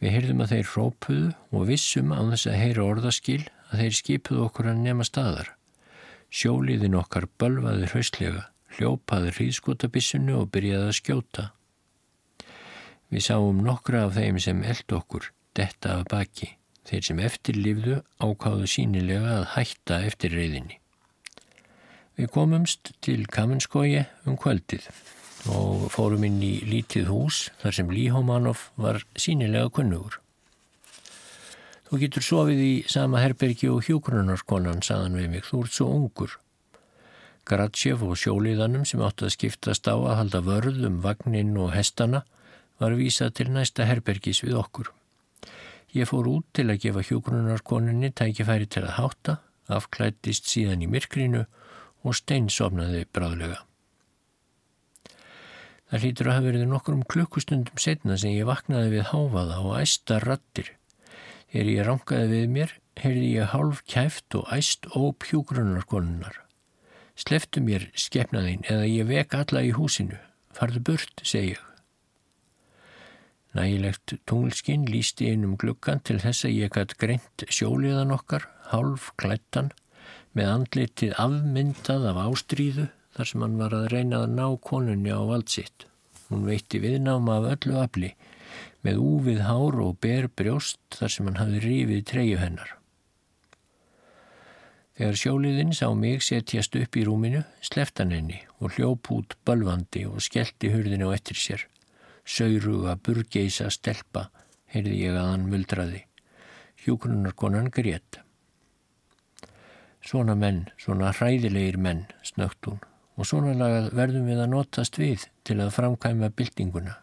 Við 0.00 0.14
heyrðum 0.14 0.38
að 0.40 0.52
þeir 0.54 0.68
hrópuðu 0.72 1.30
og 1.52 1.66
vissum 1.68 2.12
á 2.16 2.20
þess 2.32 2.48
að 2.48 2.60
heyra 2.62 2.84
orðaskil 2.88 3.42
að 3.68 3.82
þeir 3.82 3.96
skipuðu 3.98 4.44
okkur 4.46 4.70
að 4.70 4.80
nema 4.86 5.04
staðar. 5.04 5.50
Sjóliðin 6.30 6.96
okkar 6.96 7.26
bölvaði 7.42 7.90
hraustlega, 7.90 8.46
hljópaði 8.78 9.34
hríðskotabissinu 9.36 10.38
og 10.40 10.48
byrjaði 10.54 10.88
að 10.88 10.96
skjóta. 11.00 11.46
Við 13.10 13.26
sáum 13.26 13.60
nokkra 13.66 14.06
af 14.06 14.16
þeim 14.16 14.40
sem 14.40 14.64
eld 14.64 14.96
okkur, 14.96 15.28
detta 15.58 15.98
af 15.98 16.08
baki. 16.12 16.54
Þeir 16.88 17.06
sem 17.06 17.22
eftirlifðu 17.26 18.00
ákáðu 18.22 18.68
sínilega 18.70 19.40
að 19.42 19.48
hætta 19.58 20.00
eftir 20.06 20.32
reyðinni. 20.32 20.80
Við 22.16 22.32
komumst 22.32 22.94
til 23.04 23.26
Kamenskogi 23.28 24.06
um 24.24 24.38
kvöldið 24.40 24.88
og 25.48 25.86
fórum 25.92 26.24
inn 26.26 26.42
í 26.44 26.60
lítið 26.68 27.08
hús 27.08 27.46
þar 27.62 27.76
sem 27.76 27.92
Líhómanov 27.94 28.66
var 28.76 29.00
sínilega 29.16 29.70
kunnugur. 29.72 30.18
Þú 31.88 31.98
getur 32.04 32.22
sofið 32.22 32.60
í 32.62 32.74
sama 32.86 33.22
herbergi 33.22 33.70
og 33.72 33.82
hjókrunarkonan, 33.88 34.82
saðan 34.84 35.16
við 35.18 35.30
mig, 35.32 35.46
þú 35.48 35.64
ert 35.64 35.74
svo 35.74 35.88
ungur. 35.90 36.36
Gratsjev 37.48 38.04
og 38.06 38.18
sjóliðanum 38.20 38.84
sem 38.86 39.00
átti 39.02 39.26
að 39.26 39.34
skiptast 39.34 39.88
á 39.90 39.96
að 39.96 40.16
halda 40.20 40.40
vörð 40.46 40.84
um 40.86 41.00
vagnin 41.02 41.56
og 41.58 41.72
hestana 41.74 42.22
var 42.78 42.94
vísað 42.94 43.32
til 43.40 43.48
næsta 43.50 43.88
herbergis 43.88 44.44
við 44.44 44.60
okkur. 44.60 44.92
Ég 45.96 46.06
fór 46.06 46.28
út 46.30 46.46
til 46.54 46.68
að 46.70 46.84
gefa 46.84 47.02
hjógrunarkoninni 47.08 48.12
tækifæri 48.14 48.70
til 48.70 48.84
að 48.84 48.94
hátta, 49.00 49.40
afklættist 49.66 50.46
síðan 50.46 50.84
í 50.86 50.90
myrkrinu 50.90 51.42
og 52.06 52.14
steinsofnaði 52.20 53.08
bráðlega. 53.10 53.64
Það 55.90 56.04
hlýtur 56.04 56.28
að 56.28 56.36
hafa 56.36 56.46
verið 56.46 56.68
nokkrum 56.70 57.00
klukkustundum 57.10 57.80
setna 57.82 58.16
sem 58.22 58.36
ég 58.36 58.46
vaknaði 58.46 58.92
við 58.92 59.08
háfaða 59.10 59.56
og 59.64 59.72
æsta 59.80 60.20
rattir. 60.22 60.68
Þegar 61.50 61.70
ég 61.72 61.88
rangaði 61.88 62.28
við 62.30 62.52
mér, 62.54 62.74
heyrði 63.00 63.30
ég 63.32 63.50
hálf 63.50 63.80
kæft 63.90 64.36
og 64.38 64.52
æst 64.54 64.86
óp 64.94 65.26
hjógrunarkoninnar. 65.26 66.36
Sleftu 67.18 67.62
mér 67.66 67.88
skefnaðinn 67.98 68.62
eða 68.70 68.86
ég 68.86 69.10
vek 69.10 69.34
alla 69.34 69.64
í 69.66 69.72
húsinu. 69.74 70.20
Farðu 70.54 70.84
burt, 70.86 71.24
segi 71.26 71.56
ég. 71.56 71.66
Nægilegt 73.58 74.14
tunglskinn 74.30 74.86
lísti 74.86 75.32
inn 75.34 75.42
um 75.48 75.58
gluggan 75.58 75.98
til 76.06 76.20
þess 76.22 76.46
að 76.46 76.54
ég 76.54 76.70
gætt 76.76 76.94
greint 77.02 77.44
sjóliðan 77.50 78.14
okkar, 78.14 78.46
hálf 78.70 79.10
klættan, 79.18 79.72
með 80.38 80.52
andlitið 80.54 81.18
afmyndað 81.18 82.06
af 82.12 82.20
ástríðu 82.28 82.86
þar 83.16 83.30
sem 83.30 83.44
hann 83.44 83.56
var 83.60 83.76
að 83.76 83.88
reyna 83.94 84.24
að 84.24 84.34
ná 84.36 84.44
konunni 84.66 85.14
á 85.14 85.20
valdsitt. 85.28 85.86
Hún 86.28 86.44
veitti 86.46 86.82
viðnáma 86.82 87.38
af 87.40 87.48
öllu 87.54 87.78
afli, 87.80 88.12
með 88.86 89.00
úfið 89.04 89.40
hár 89.46 89.80
og 89.84 89.98
ber 90.04 90.28
brjóst 90.28 90.80
þar 90.94 91.14
sem 91.14 91.30
hann 91.30 91.40
hafi 91.40 91.64
rífið 91.64 92.04
treyu 92.12 92.38
hennar. 92.40 92.76
Þegar 95.00 95.16
sjóliðin 95.16 95.74
sá 95.74 95.86
mig 95.96 96.22
setjast 96.22 96.76
upp 96.76 96.96
í 96.96 97.04
rúminu, 97.08 97.42
sleftan 97.64 98.12
henni 98.14 98.42
og 98.60 98.76
hljóp 98.76 99.10
út 99.16 99.36
balvandi 99.48 100.04
og 100.06 100.20
skellti 100.22 100.72
hurðinu 100.74 101.08
á 101.08 101.16
ettir 101.16 101.38
sér 101.40 101.70
sauruga 102.30 102.96
burgeisa 102.96 103.70
stelpa, 103.72 104.28
heyrði 104.70 104.98
ég 105.04 105.16
að 105.18 105.30
hann 105.32 105.48
muldraði. 105.50 106.04
Hjókunarkonan 106.80 107.70
grét. 107.74 108.20
Svona 110.06 110.36
menn, 110.38 110.64
svona 110.80 111.10
hræðilegir 111.12 111.76
menn, 111.76 112.06
snögt 112.24 112.68
hún, 112.68 112.80
og 113.20 113.28
svona 113.28 113.52
lagað 113.52 113.90
verðum 113.92 114.28
við 114.30 114.38
að 114.40 114.52
notast 114.54 114.96
við 114.96 115.26
til 115.44 115.58
að 115.60 115.74
framkæma 115.76 116.30
byltinguna. 116.32 116.94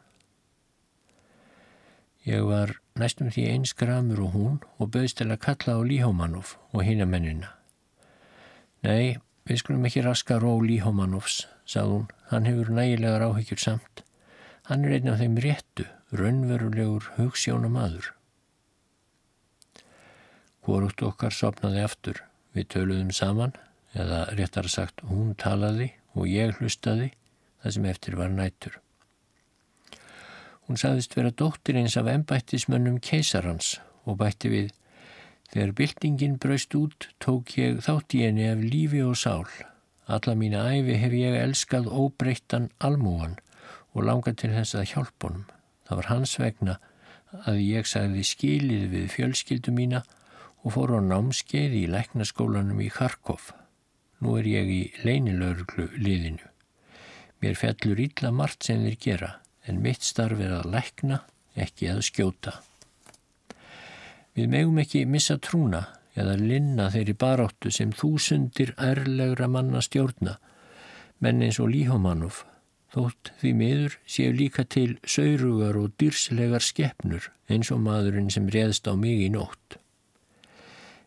Ég 2.25 2.41
var 2.49 2.73
næstum 2.97 3.29
því 3.31 3.43
eins 3.51 3.75
gramur 3.77 4.23
og 4.25 4.33
hún 4.33 4.55
og 4.81 4.89
bauðst 4.95 5.19
til 5.21 5.29
að 5.29 5.43
kalla 5.45 5.77
á 5.77 5.81
Líhómanov 5.85 6.55
og 6.73 6.81
hinn 6.87 7.03
að 7.05 7.11
mennina. 7.11 7.51
Nei, 8.81 9.21
við 9.45 9.61
skulum 9.61 9.85
ekki 9.85 10.03
raska 10.03 10.39
ró 10.41 10.57
Líhómanovs, 10.63 11.43
sagði 11.69 11.93
hún. 11.93 12.09
Hann 12.31 12.49
hefur 12.49 12.73
nægilegar 12.73 13.27
áhyggjur 13.29 13.61
samt. 13.61 14.03
Hann 14.67 14.83
er 14.83 14.97
einn 14.97 15.13
af 15.13 15.21
þeim 15.21 15.37
réttu, 15.45 15.85
raunverulegur 16.17 17.13
hugssjóna 17.19 17.69
maður. 17.71 18.09
Hvorugt 20.65 21.05
okkar 21.05 21.31
sopnaði 21.31 21.85
aftur. 21.85 22.25
Við 22.57 22.71
töluðum 22.73 23.13
saman, 23.13 23.53
eða 23.93 24.25
réttar 24.33 24.67
sagt 24.71 25.05
hún 25.07 25.35
talaði 25.39 25.93
og 26.17 26.27
ég 26.27 26.57
hlustaði 26.57 27.11
það 27.61 27.75
sem 27.77 27.87
eftir 27.93 28.17
var 28.19 28.33
nætur. 28.33 28.79
Hún 30.67 30.79
sagðist 30.81 31.15
vera 31.15 31.31
dóttir 31.31 31.77
eins 31.79 31.95
af 31.99 32.09
ennbættismönnum 32.11 32.99
keisarans 32.99 33.77
og 34.03 34.19
bætti 34.19 34.51
við 34.51 34.73
Þegar 35.47 35.73
byltingin 35.79 36.35
braust 36.43 36.75
út 36.75 37.07
tók 37.23 37.53
ég 37.55 37.77
þátt 37.85 38.15
í 38.17 38.23
henni 38.25 38.49
af 38.51 38.59
lífi 38.59 38.99
og 39.05 39.15
sál. 39.15 39.47
Alla 40.07 40.35
mína 40.35 40.65
æfi 40.75 40.97
hef 40.99 41.13
ég 41.15 41.37
elskað 41.39 41.87
óbreyttan 41.87 42.67
almúan 42.83 43.37
og 43.95 44.03
langað 44.09 44.41
til 44.41 44.51
þess 44.55 44.75
að 44.75 44.89
hjálpa 44.91 45.29
honum. 45.29 45.45
Það 45.87 45.99
var 46.01 46.09
hans 46.11 46.35
vegna 46.41 46.75
að 47.47 47.61
ég 47.63 47.87
sagði 47.87 48.25
skilið 48.27 48.83
við 48.91 49.07
fjölskyldu 49.15 49.71
mína 49.75 50.03
og 50.63 50.75
fór 50.75 50.97
á 50.97 51.01
námskeið 51.03 51.79
í 51.79 51.85
læknaskólanum 51.95 52.83
í 52.83 52.91
Kharkov. 52.91 53.53
Nú 54.23 54.37
er 54.39 54.47
ég 54.49 54.69
í 54.71 54.81
leinilörglu 55.05 55.91
liðinu. 55.97 56.47
Mér 57.41 57.57
fellur 57.59 57.99
ítla 58.01 58.31
margt 58.33 58.65
sem 58.65 58.81
þeir 58.81 58.97
gera 59.03 59.31
en 59.67 59.81
mitt 59.83 60.05
starf 60.05 60.39
er 60.41 60.55
að 60.57 60.71
lækna, 60.73 61.21
ekki 61.57 61.89
að 61.91 62.01
skjóta. 62.07 62.53
Við 64.37 64.49
megum 64.53 64.79
ekki 64.81 65.03
missa 65.09 65.37
trúna 65.41 65.83
eða 66.17 66.37
linna 66.39 66.87
þeirri 66.93 67.13
baráttu 67.19 67.71
sem 67.73 67.91
þúsundir 67.93 68.73
ærlegra 68.81 69.49
manna 69.51 69.81
stjórna, 69.85 70.37
menn 71.21 71.43
eins 71.45 71.59
og 71.61 71.71
Líhómanov, 71.73 72.43
þótt 72.93 73.33
því 73.41 73.53
miður 73.59 73.97
séu 74.09 74.33
líka 74.33 74.65
til 74.65 74.95
saurugar 75.05 75.77
og 75.77 75.93
dyrslegar 76.01 76.63
skeppnur 76.63 77.29
eins 77.51 77.69
og 77.73 77.83
maðurinn 77.85 78.31
sem 78.33 78.49
réðst 78.53 78.87
á 78.89 78.93
mig 78.97 79.25
í 79.25 79.29
nótt. 79.33 79.77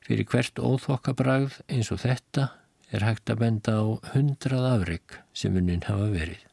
Fyrir 0.05 0.27
hvert 0.31 0.59
óþokkabragð 0.59 1.61
eins 1.71 1.91
og 1.95 2.03
þetta 2.05 2.51
er 2.91 3.07
hægt 3.07 3.31
að 3.31 3.43
benda 3.45 3.75
á 3.79 3.85
hundrað 4.13 4.67
afrygg 4.75 5.19
sem 5.37 5.57
unnin 5.57 5.85
hafa 5.87 6.09
verið. 6.13 6.47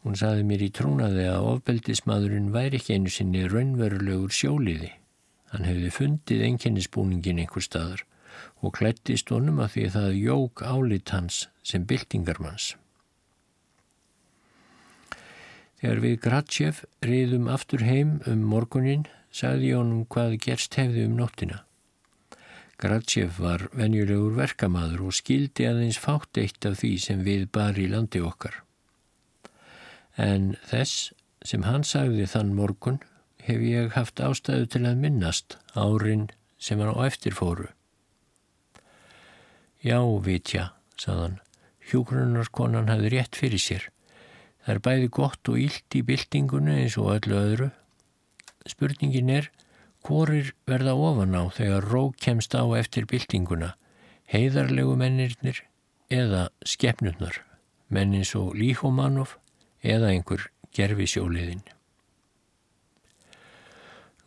Hún 0.00 0.16
saði 0.16 0.44
mér 0.48 0.62
í 0.64 0.70
trúnaði 0.72 1.26
að 1.28 1.46
ofbeldismadurinn 1.54 2.52
væri 2.54 2.78
ekki 2.80 2.96
einu 2.96 3.12
sinni 3.12 3.42
raunverulegur 3.50 4.32
sjóliði. 4.32 4.94
Hann 5.52 5.66
hefði 5.68 5.90
fundið 5.92 6.44
einkennisbúningin 6.46 7.42
einhver 7.42 7.66
staðar 7.66 8.06
og 8.64 8.76
klættist 8.78 9.32
honum 9.34 9.58
að 9.60 9.74
því 9.74 9.86
að 9.86 9.96
það 9.96 10.20
jók 10.20 10.62
álit 10.62 11.12
hans 11.12 11.40
sem 11.66 11.84
byltingarmanns. 11.90 12.74
Þegar 15.80 16.02
við 16.04 16.16
Gratsjef 16.24 16.84
riðum 17.04 17.48
aftur 17.48 17.84
heim 17.84 18.18
um 18.28 18.44
morgunin, 18.44 19.06
sagði 19.32 19.72
ég 19.72 19.80
honum 19.80 20.06
hvað 20.12 20.36
gerst 20.44 20.76
hefði 20.76 21.06
um 21.08 21.16
nóttina. 21.16 21.62
Gratsjef 22.80 23.36
var 23.42 23.66
venjulegur 23.76 24.38
verkamaður 24.38 25.10
og 25.10 25.16
skildi 25.18 25.68
aðeins 25.68 26.00
fátt 26.00 26.40
eitt 26.40 26.64
af 26.64 26.80
því 26.80 26.96
sem 27.04 27.22
við 27.26 27.46
bar 27.52 27.76
í 27.76 27.90
landi 27.92 28.22
okkar 28.24 28.62
en 30.20 30.54
þess 30.68 31.12
sem 31.46 31.64
hann 31.64 31.84
sagði 31.86 32.26
þann 32.28 32.52
morgun 32.56 32.98
hef 33.46 33.62
ég 33.64 33.94
haft 33.96 34.20
ástæðu 34.20 34.66
til 34.74 34.82
að 34.88 35.00
minnast 35.04 35.56
árin 35.74 36.28
sem 36.60 36.80
hann 36.80 36.92
á 36.92 37.08
eftirfóru. 37.08 37.70
Já, 39.80 40.00
vitja, 40.20 40.74
sagðan, 41.00 41.38
hjúgrunarkonan 41.88 42.90
hafði 42.92 43.14
rétt 43.14 43.38
fyrir 43.40 43.62
sér. 43.62 43.86
Það 44.60 44.74
er 44.74 44.82
bæði 44.84 45.08
gott 45.16 45.48
og 45.48 45.56
ílt 45.62 45.96
í 45.96 46.02
byltingunni 46.04 46.82
eins 46.82 46.98
og 47.00 47.14
öllu 47.14 47.38
öðru. 47.38 47.70
Spurningin 48.68 49.32
er, 49.32 49.48
hvorir 50.06 50.54
verða 50.68 50.94
ofan 50.96 51.36
á 51.36 51.44
þegar 51.52 51.88
rók 51.92 52.16
kemst 52.20 52.54
á 52.56 52.64
eftir 52.78 53.06
byltinguna, 53.10 53.74
heiðarlegu 54.30 54.96
mennirnir 54.96 55.64
eða 56.10 56.48
skefnurnar, 56.66 57.42
menn 57.88 58.14
eins 58.16 58.32
og 58.38 58.54
Líhómanov 58.58 59.36
eða 59.82 60.10
einhver 60.14 60.48
gerfi 60.74 61.06
sjóliðin. 61.10 61.62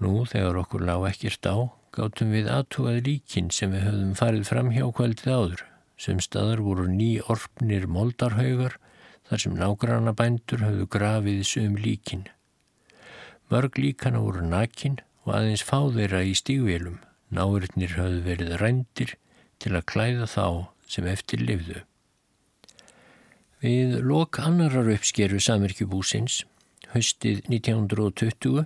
Nú, 0.04 0.24
þegar 0.28 0.60
okkur 0.64 0.84
lág 0.84 1.06
ekkert 1.12 1.48
á, 1.48 1.56
gáttum 1.96 2.34
við 2.34 2.50
aðtúað 2.52 3.04
líkin 3.06 3.52
sem 3.54 3.72
við 3.72 3.86
höfðum 3.88 4.16
farið 4.20 4.50
fram 4.50 4.72
hjá 4.74 4.88
kvöldið 4.92 5.30
áður. 5.32 5.64
Sem 6.04 6.20
staðar 6.20 6.60
voru 6.66 6.88
ný 6.90 7.22
orpnir 7.32 7.86
moldarhaugar 7.88 8.80
þar 9.30 9.42
sem 9.44 9.54
nágranna 9.56 10.12
bændur 10.18 10.66
höfðu 10.66 10.88
grafið 10.92 11.44
sum 11.48 11.78
líkin. 11.80 12.26
Mörg 13.54 13.78
líkana 13.80 14.20
voru 14.24 14.44
nakin 14.44 14.98
og 15.24 15.34
aðeins 15.38 15.64
fá 15.66 15.80
þeirra 15.94 16.24
í 16.28 16.36
stígvélum. 16.38 17.00
Náurinnir 17.34 17.96
höfðu 17.98 18.22
verið 18.28 18.56
rændir 18.62 19.16
til 19.64 19.74
að 19.78 19.88
klæða 19.90 20.28
þá 20.30 20.46
sem 20.88 21.08
eftir 21.10 21.42
livðu. 21.42 21.82
Við 23.64 23.96
lok 24.04 24.42
annarar 24.44 24.90
uppskeru 24.92 25.40
samirkjubúsins, 25.40 26.42
höstið 26.92 27.46
1920, 27.48 28.66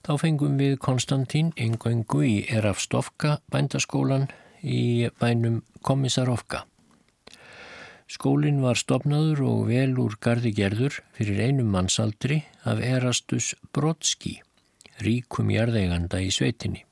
þá 0.00 0.12
fengum 0.22 0.56
við 0.56 0.78
Konstantín 0.80 1.52
engöngu 1.60 2.22
í 2.24 2.36
Erafstovka 2.48 3.36
bændaskólan 3.52 4.30
í 4.64 5.10
bænum 5.20 5.60
Komisarovka. 5.84 6.64
Skólinn 8.08 8.62
var 8.64 8.80
stopnaður 8.80 9.44
og 9.44 9.58
vel 9.68 9.92
úr 10.00 10.16
gardi 10.24 10.54
gerður 10.56 11.02
fyrir 11.12 11.42
einum 11.44 11.68
mannsaldri 11.74 12.40
af 12.64 12.80
Erastus 12.80 13.52
Brodski, 13.76 14.38
ríkum 15.04 15.50
jarðeiganda 15.52 16.20
í 16.24 16.30
sveitinni. 16.34 16.84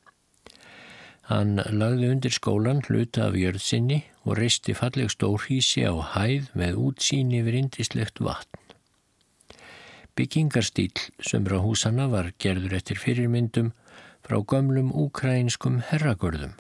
Hann 1.27 1.59
lagði 1.59 2.13
undir 2.15 2.35
skólan 2.35 2.85
hluta 2.87 3.25
af 3.27 3.35
jörðsynni 3.35 4.05
og 4.23 4.37
reisti 4.39 4.77
falleg 4.79 5.11
stórhísi 5.11 5.83
á 5.83 5.95
hæð 6.15 6.53
með 6.55 6.79
útsýni 6.85 7.41
yfir 7.41 7.59
indislegt 7.65 8.23
vatn. 8.23 8.63
Byggingarstýl 10.17 10.95
sömra 11.19 11.59
húsana 11.65 12.07
var 12.13 12.31
gerður 12.39 12.79
eftir 12.79 13.03
fyrirmyndum 13.03 13.73
frá 14.25 14.39
gömlum 14.39 14.95
úkræinskum 14.95 15.83
herragörðum. 15.91 16.55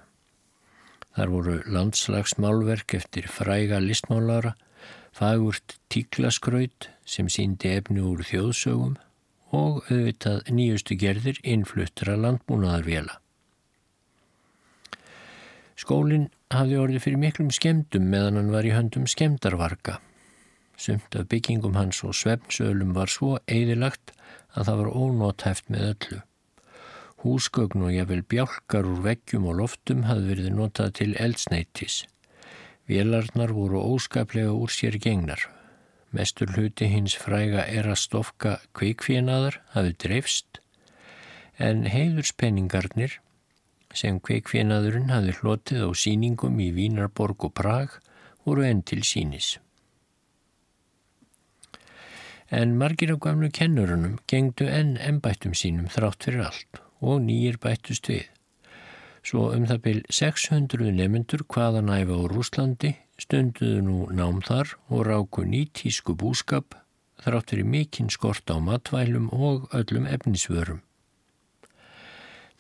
Þar 1.17 1.33
voru 1.33 1.55
landslagsmálverk 1.73 2.99
eftir 2.99 3.31
fræga 3.33 3.79
listmálara, 3.81 4.53
fagurt 5.17 5.79
tíklaskraut 5.89 6.91
sem 7.09 7.31
síndi 7.33 7.71
efni 7.79 8.03
úr 8.05 8.27
þjóðsögum 8.27 8.99
og 9.57 9.87
auðvitað 9.89 10.51
nýjustu 10.53 10.97
gerðir 11.01 11.41
innfluttra 11.43 12.17
landbúnaðarvela. 12.21 13.21
Skólinn 15.77 16.31
hafði 16.55 16.79
orðið 16.81 17.05
fyrir 17.05 17.21
miklum 17.21 17.51
skemdum 17.53 18.07
meðan 18.13 18.41
hann 18.41 18.53
var 18.55 18.69
í 18.69 18.73
höndum 18.73 19.09
skemdarvarga. 19.11 19.99
Sumt 20.77 21.17
af 21.17 21.29
byggingum 21.33 21.77
hans 21.77 22.03
og 22.05 22.17
svefnsölum 22.17 22.95
var 22.97 23.13
svo 23.13 23.37
eðilagt 23.49 24.13
að 24.57 24.69
það 24.69 24.81
var 24.81 24.91
ónóthæft 25.03 25.71
með 25.73 25.87
öllu. 25.91 26.21
Húsgögn 27.25 27.85
og 27.87 27.95
jafnvel 27.95 28.23
bjálkar 28.29 28.89
úr 28.89 29.03
veggjum 29.05 29.49
og 29.51 29.61
loftum 29.61 30.05
hafði 30.09 30.33
verið 30.33 30.57
notað 30.57 30.93
til 31.01 31.11
eldsneitis. 31.21 32.05
Vélarnar 32.87 33.53
voru 33.57 33.81
óskaplega 33.83 34.53
úr 34.55 34.71
sér 34.71 35.01
gengnar. 35.03 35.49
Mestur 36.15 36.53
hluti 36.55 36.87
hins 36.91 37.17
fræga 37.19 37.65
erastofka 37.67 38.59
kveikfénaðar 38.79 39.59
hafði 39.75 39.95
dreifst 40.05 40.61
en 41.59 41.87
heiðurspenningarnir 41.91 43.19
sem 43.97 44.19
kveikfjenaðurinn 44.21 45.11
hafi 45.11 45.35
hlotið 45.41 45.87
á 45.89 45.91
síningum 45.97 46.59
í 46.61 46.71
Vínarborg 46.77 47.49
og 47.49 47.55
Prag 47.57 47.97
voru 48.45 48.67
enn 48.67 48.83
til 48.87 49.03
sínis. 49.05 49.57
En 52.51 52.77
margir 52.79 53.11
af 53.11 53.23
gamlu 53.25 53.51
kennurunum 53.51 54.21
gengdu 54.31 54.69
enn 54.71 54.95
ennbættum 55.03 55.57
sínum 55.59 55.89
þrátt 55.91 56.29
fyrir 56.29 56.45
allt 56.47 56.83
og 57.01 57.25
nýjir 57.25 57.59
bættust 57.63 58.07
við. 58.13 58.29
Svo 59.27 59.49
um 59.57 59.67
það 59.67 59.83
byl 59.83 60.05
600 60.21 60.93
nefnendur 60.95 61.43
hvaðan 61.51 61.91
æfa 61.91 62.15
á 62.15 62.23
Rúslandi 62.31 62.93
stunduðu 63.21 63.85
nú 63.85 63.99
nám 64.13 64.43
þar 64.45 64.75
og 64.89 65.07
ráku 65.09 65.45
nýtísku 65.49 66.17
búskap 66.19 66.77
þrátt 67.25 67.53
fyrir 67.53 67.69
mikinn 67.73 68.11
skort 68.13 68.51
á 68.53 68.57
matvælum 68.61 69.31
og 69.33 69.69
öllum 69.77 70.07
efnisvörum. 70.11 70.83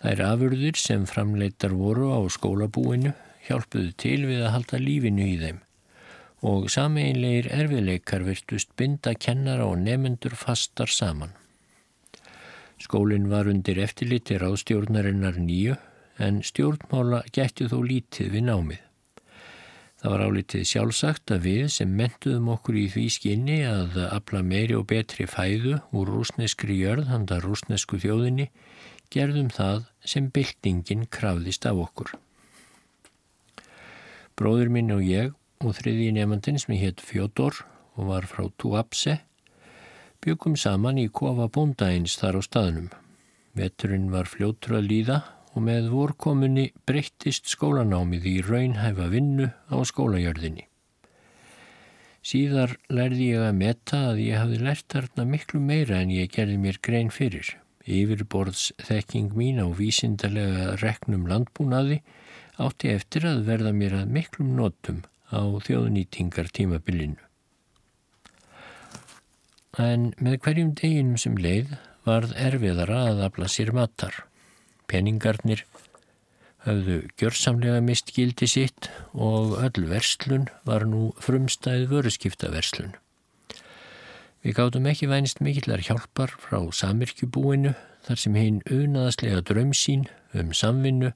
Þær 0.00 0.22
afurðir 0.30 0.76
sem 0.80 1.06
framleitar 1.08 1.72
voru 1.76 2.12
á 2.12 2.20
skólabúinu 2.32 3.14
hjálpuðu 3.46 3.92
til 4.00 4.20
við 4.28 4.44
að 4.44 4.52
halda 4.54 4.80
lífinu 4.82 5.28
í 5.28 5.36
þeim 5.40 5.62
og 6.46 6.68
sameinleir 6.70 7.48
erfiðleikar 7.50 8.24
virtust 8.26 8.74
binda 8.76 9.14
kennara 9.16 9.66
og 9.66 9.80
nefnendur 9.82 10.36
fastar 10.36 10.90
saman. 10.92 11.32
Skólinn 12.76 13.30
var 13.32 13.48
undir 13.48 13.80
eftirliti 13.80 14.36
ráðstjórnarinnar 14.40 15.40
nýju 15.40 15.78
en 16.20 16.42
stjórnmála 16.44 17.24
gætti 17.32 17.68
þó 17.72 17.80
lítið 17.84 18.34
við 18.36 18.46
námið. 18.50 18.85
Það 20.06 20.12
var 20.12 20.22
álitið 20.30 20.60
sjálfsagt 20.70 21.30
að 21.34 21.40
við 21.48 21.62
sem 21.74 21.94
mentuðum 21.98 22.52
okkur 22.52 22.76
í 22.78 22.84
því 22.94 23.06
skinni 23.10 23.56
að 23.66 23.96
afla 24.06 24.38
meiri 24.46 24.76
og 24.78 24.84
betri 24.92 25.24
fæðu 25.26 25.80
úr 25.90 26.12
rúsneskri 26.14 26.76
jörð 26.78 27.08
handa 27.10 27.40
rúsnesku 27.42 27.98
þjóðinni 27.98 28.46
gerðum 29.10 29.48
það 29.50 29.88
sem 30.06 30.28
byltingin 30.30 31.02
krafðist 31.10 31.66
af 31.66 31.82
okkur. 31.88 32.12
Bróður 34.38 34.70
minn 34.76 34.94
og 34.94 35.02
ég 35.02 35.34
og 35.66 35.74
þriði 35.80 36.12
nefnandin 36.14 36.62
sem 36.62 36.78
hétt 36.78 37.02
Fjódor 37.02 37.64
og 37.98 38.12
var 38.12 38.30
frá 38.30 38.46
Tuapse 38.62 39.16
byggum 40.22 40.54
saman 40.54 41.02
í 41.02 41.08
kofa 41.10 41.50
bóndains 41.50 42.14
þar 42.22 42.38
á 42.38 42.42
staðnum. 42.46 42.92
Veturinn 43.58 44.12
var 44.14 44.30
fljóttur 44.30 44.78
að 44.78 44.86
líða 44.86 45.24
og 45.56 45.64
með 45.64 45.90
vorkomunni 45.94 46.70
breyttist 46.88 47.48
skólanámið 47.48 48.26
í 48.28 48.34
raunhæfa 48.44 49.08
vinnu 49.12 49.48
á 49.72 49.76
skólajörðinni. 49.88 50.66
Síðar 52.26 52.74
lærði 52.90 53.30
ég 53.30 53.44
að 53.46 53.58
metta 53.60 54.00
að 54.10 54.20
ég 54.24 54.40
hafði 54.42 54.58
lært 54.66 54.86
þarna 54.92 55.24
miklu 55.30 55.60
meira 55.62 56.00
en 56.02 56.12
ég 56.12 56.32
gerði 56.34 56.58
mér 56.60 56.80
grein 56.82 57.12
fyrir. 57.14 57.54
Yfirborðs 57.86 58.72
þekking 58.82 59.36
mín 59.38 59.62
á 59.62 59.66
vísindarlega 59.70 60.72
reknum 60.82 61.28
landbúnaði 61.30 62.00
átti 62.58 62.90
eftir 62.90 63.28
að 63.30 63.44
verða 63.46 63.72
mér 63.72 64.00
að 64.00 64.12
miklum 64.18 64.56
notum 64.58 65.04
á 65.30 65.40
þjóðnýtingar 65.40 66.50
tímabilinu. 66.50 67.22
En 69.78 70.10
með 70.18 70.40
hverjum 70.42 70.72
deginum 70.74 71.20
sem 71.20 71.36
leið 71.38 71.76
varð 72.06 72.32
erfiðara 72.40 73.02
að 73.10 73.26
afla 73.28 73.48
sér 73.52 73.74
matar. 73.76 74.24
Peningarnir 74.86 75.64
höfðu 76.66 77.00
gjörsamlega 77.20 77.80
mist 77.84 78.10
gildi 78.14 78.48
sitt 78.50 78.88
og 79.14 79.56
öll 79.62 79.88
verslun 79.90 80.48
var 80.66 80.86
nú 80.88 81.12
frumstæð 81.22 81.86
vöruskiptaverslun. 81.92 82.96
Við 84.42 84.54
gáttum 84.58 84.86
ekki 84.86 85.08
vænist 85.10 85.42
mikillar 85.42 85.82
hjálpar 85.82 86.34
frá 86.38 86.58
samirkjubúinu 86.78 87.74
þar 88.06 88.20
sem 88.22 88.36
hinn 88.38 88.60
unaðaslega 88.70 89.42
draumsín 89.48 90.06
um 90.38 90.52
samvinnu 90.54 91.12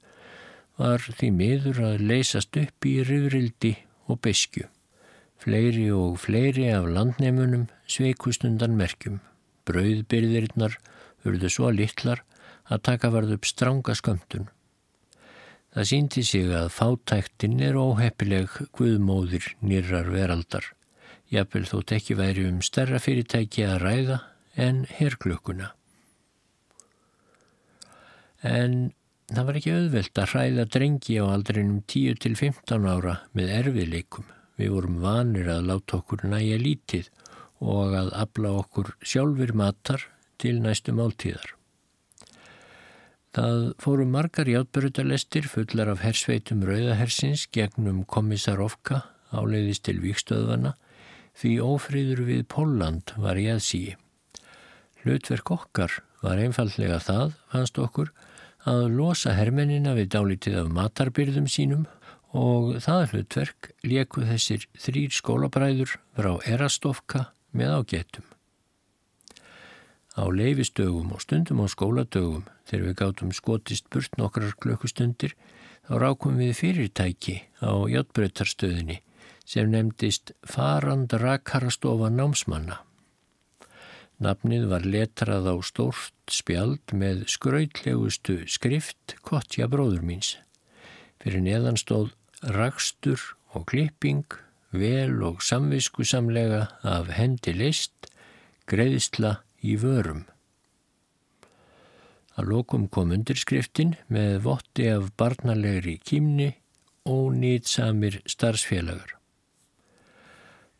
var 0.79 1.03
því 1.03 1.29
miður 1.35 1.81
að 1.91 2.05
leysast 2.09 2.57
upp 2.59 2.87
í 2.87 2.97
rifrildi 3.07 3.75
og 4.11 4.19
beskju. 4.25 4.65
Fleiri 5.41 5.87
og 5.95 6.19
fleiri 6.21 6.67
af 6.75 6.89
landneimunum 6.91 7.69
sveikustundan 7.89 8.75
merkjum. 8.77 9.21
Brauðbyrðirinnar 9.67 10.77
urðu 11.25 11.49
svo 11.53 11.71
litlar 11.73 12.23
að 12.71 12.83
taka 12.87 13.11
varð 13.13 13.35
upp 13.35 13.47
stranga 13.49 13.95
skömmtun. 13.97 14.47
Það 15.71 15.87
síndi 15.87 16.23
sig 16.27 16.51
að 16.55 16.71
fátæktin 16.75 17.59
er 17.63 17.79
óheppileg 17.79 18.55
guðmóðir 18.75 19.53
nýrar 19.63 20.09
veraldar. 20.11 20.65
Jafnvel 21.31 21.67
þótt 21.69 21.93
ekki 21.95 22.17
væri 22.19 22.47
um 22.49 22.63
stærra 22.63 22.99
fyrirtæki 22.99 23.63
að 23.67 23.77
ræða 23.85 24.17
en 24.59 24.83
herrklökkuna. 24.97 25.71
En 28.41 28.91
Það 29.31 29.45
var 29.47 29.57
ekki 29.57 29.71
auðvelt 29.71 30.19
að 30.19 30.31
hræða 30.33 30.63
drengi 30.75 31.13
á 31.23 31.25
aldrinum 31.31 31.77
10-15 31.87 32.87
ára 32.91 33.13
með 33.37 33.53
erfiðleikum. 33.61 34.25
Við 34.59 34.73
vorum 34.73 34.97
vanir 35.05 35.47
að 35.53 35.69
láta 35.69 35.99
okkur 36.01 36.25
næja 36.27 36.57
lítið 36.59 37.07
og 37.63 37.95
að 37.95 38.11
abla 38.25 38.51
okkur 38.59 38.91
sjálfur 38.99 39.55
matar 39.55 40.03
til 40.41 40.57
næstu 40.59 40.91
máltíðar. 40.97 41.55
Það 43.31 43.59
fóru 43.79 44.03
margar 44.11 44.49
játbörutalestir 44.51 45.45
fullar 45.47 45.93
af 45.93 46.01
hersveitum 46.03 46.65
Rauðahersins 46.67 47.45
gegnum 47.55 48.01
komissar 48.03 48.59
Ofka 48.59 49.05
áleiðist 49.31 49.85
til 49.87 50.01
vikstöðvana 50.03 50.73
því 51.39 51.51
ófríður 51.63 52.25
við 52.27 52.41
Póland 52.51 53.13
var 53.15 53.39
í 53.39 53.45
aðsíi. 53.53 53.95
Hlutverk 55.05 55.53
okkar 55.55 55.95
var 56.19 56.41
einfallega 56.43 56.99
það, 56.99 57.37
fannst 57.53 57.79
okkur, 57.79 58.11
að 58.67 58.83
losa 58.99 59.37
hermennina 59.39 59.95
við 59.95 60.11
dálítið 60.17 60.59
af 60.65 60.75
matarbyrðum 60.75 61.47
sínum 61.47 61.87
og 62.35 62.75
það 62.83 63.13
hlutverk 63.13 63.71
leku 63.87 64.27
þessir 64.27 64.67
þrýr 64.75 65.15
skólabræður 65.15 65.95
frá 66.19 66.33
Erastofka 66.51 67.29
með 67.55 67.79
ágetum. 67.79 68.30
Á 70.11 70.27
leifistögum 70.27 71.13
og 71.15 71.23
stundum 71.23 71.63
á 71.63 71.67
skóladögum 71.71 72.43
þegar 72.67 72.87
við 72.87 72.97
gátum 72.99 73.31
skotist 73.31 73.87
burt 73.93 74.17
nokkrar 74.19 74.51
klökkustundir 74.59 75.37
þá 75.87 75.93
rákum 76.03 76.39
við 76.41 76.57
fyrirtæki 76.59 77.37
á 77.63 77.71
hjáttbreytarstöðinni 77.87 78.99
sem 79.47 79.71
nefndist 79.71 80.33
Farand 80.43 81.13
Rakarastofa 81.15 82.11
námsmanna. 82.11 82.81
Nafnið 84.21 84.67
var 84.69 84.83
letrað 84.85 85.47
á 85.49 85.55
stórt 85.65 86.13
spjald 86.29 86.93
með 86.93 87.23
skrautlegustu 87.31 88.43
skrift 88.51 89.15
Kottja 89.25 89.65
bróður 89.71 90.03
míns. 90.05 90.35
Fyrir 91.23 91.41
neðan 91.41 91.79
stóð 91.79 92.11
rakstur 92.43 93.23
og 93.55 93.65
klipping, 93.71 94.27
vel 94.75 95.23
og 95.25 95.41
samviskusamlega 95.41 96.67
af 96.85 97.09
hendi 97.15 97.55
list, 97.57 98.11
greiðsla 98.69 99.39
í 99.61 99.77
vörum. 99.81 100.25
Að 102.39 102.51
lokum 102.53 102.87
kom 102.87 103.11
undirskriftin 103.13 103.95
með 104.09 104.37
votti 104.45 104.87
af 104.89 105.09
barnalegri 105.19 105.97
kýmni 105.99 106.53
og 107.09 107.33
nýtsamir 107.35 108.21
starfsfélagar. 108.29 109.17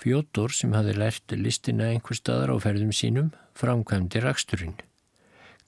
Fjótor 0.01 0.53
sem 0.55 0.73
hafi 0.73 0.95
lært 0.97 1.33
listina 1.37 1.91
einhver 1.91 2.17
staðar 2.17 2.55
á 2.55 2.57
ferðum 2.63 2.93
sínum 2.95 3.29
framkvæmdi 3.59 4.23
raksturinn. 4.23 4.77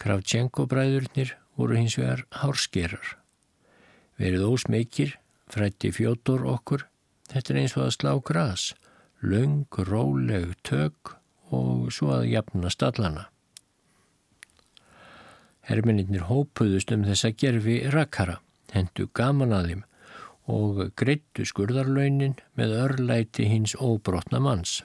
Kravtjenko 0.02 0.66
bræðurnir 0.72 1.36
voru 1.60 1.78
hins 1.78 2.00
vegar 2.00 2.24
hárskerar. 2.40 3.18
Verið 4.18 4.48
ósmeikir, 4.48 5.18
frætti 5.52 5.92
Fjótor 5.94 6.48
okkur, 6.50 6.88
þetta 7.30 7.54
er 7.54 7.60
eins 7.62 7.76
og 7.78 7.86
að 7.86 7.96
slá 7.98 8.14
gras, 8.26 8.72
laung, 9.22 9.68
róleg 9.90 10.56
tök 10.66 11.18
og 11.54 11.92
svo 11.94 12.12
að 12.18 12.30
jafna 12.32 12.72
stallana. 12.74 13.28
Hermeninnir 15.64 16.26
hópuðust 16.28 16.92
um 16.92 17.06
þessa 17.08 17.32
gerfi 17.40 17.78
rakkara, 17.94 18.40
hendu 18.76 19.08
gaman 19.16 19.56
að 19.56 19.70
þeim 19.70 19.84
og 20.52 20.82
greittu 21.00 21.46
skurðarlaunin 21.48 22.36
með 22.60 22.74
örlæti 22.82 23.46
hins 23.48 23.78
óbrotna 23.80 24.42
manns. 24.44 24.82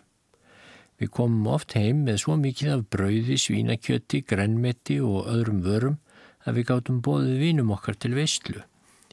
Við 0.99 1.11
komum 1.15 1.49
oft 1.51 1.75
heim 1.79 2.05
með 2.07 2.21
svo 2.23 2.37
mikið 2.39 2.77
af 2.77 2.85
brauði, 2.95 3.39
svínakjöti, 3.39 4.23
grænmeti 4.23 5.01
og 5.03 5.27
öðrum 5.31 5.65
vörum 5.67 5.99
að 6.47 6.61
við 6.61 6.69
gáttum 6.71 7.03
bóðið 7.03 7.43
vínum 7.43 7.75
okkar 7.75 7.99
til 7.99 8.15
veistlu. 8.15 8.63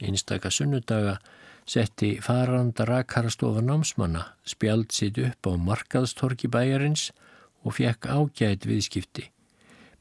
Einstaka 0.02 0.52
sunnudaga 0.54 1.18
setti 1.66 2.16
faranda 2.22 2.86
rakkarastofa 2.86 3.66
námsmanna 3.66 4.28
spjald 4.46 4.94
sitt 4.94 5.18
upp 5.18 5.50
á 5.50 5.54
markaðstorki 5.58 6.50
bæjarins 6.54 7.10
og 7.10 7.24
fekk 7.74 8.06
ágætt 8.06 8.68
viðskipti. 8.70 9.30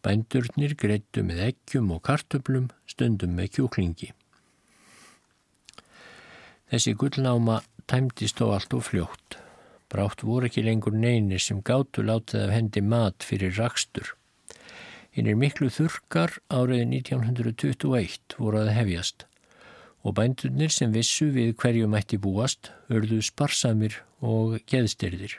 Bændurnir 0.04 0.74
greittu 0.76 1.24
með 1.24 1.40
eggjum 1.48 1.94
og 1.94 2.02
kartöblum 2.04 2.68
stundum 2.90 3.32
með 3.38 3.54
kjúklingi. 3.56 4.10
Þessi 6.68 6.92
gullnáma 7.00 7.62
tæmtist 7.88 8.40
þó 8.40 8.50
allt 8.56 8.76
og 8.76 8.84
fljótt. 8.88 9.38
Brátt 9.88 10.24
voru 10.26 10.48
ekki 10.48 10.64
lengur 10.66 10.96
neynir 10.96 11.40
sem 11.40 11.62
gáttu 11.62 12.02
látið 12.04 12.48
af 12.48 12.54
hendi 12.56 12.82
mat 12.82 13.24
fyrir 13.24 13.54
rakstur. 13.56 14.16
Hinn 15.14 15.30
er 15.30 15.38
miklu 15.38 15.70
þurkar 15.70 16.40
áriði 16.50 16.88
1921 16.98 18.36
voru 18.40 18.64
að 18.64 18.74
hefjast 18.74 19.28
og 20.04 20.18
bændurnir 20.18 20.72
sem 20.72 20.92
vissu 20.92 21.30
við 21.32 21.54
hverju 21.60 21.88
mætti 21.88 22.18
búast 22.20 22.72
örðu 22.92 23.22
sparsamir 23.24 24.02
og 24.20 24.58
geðstyrðir. 24.68 25.38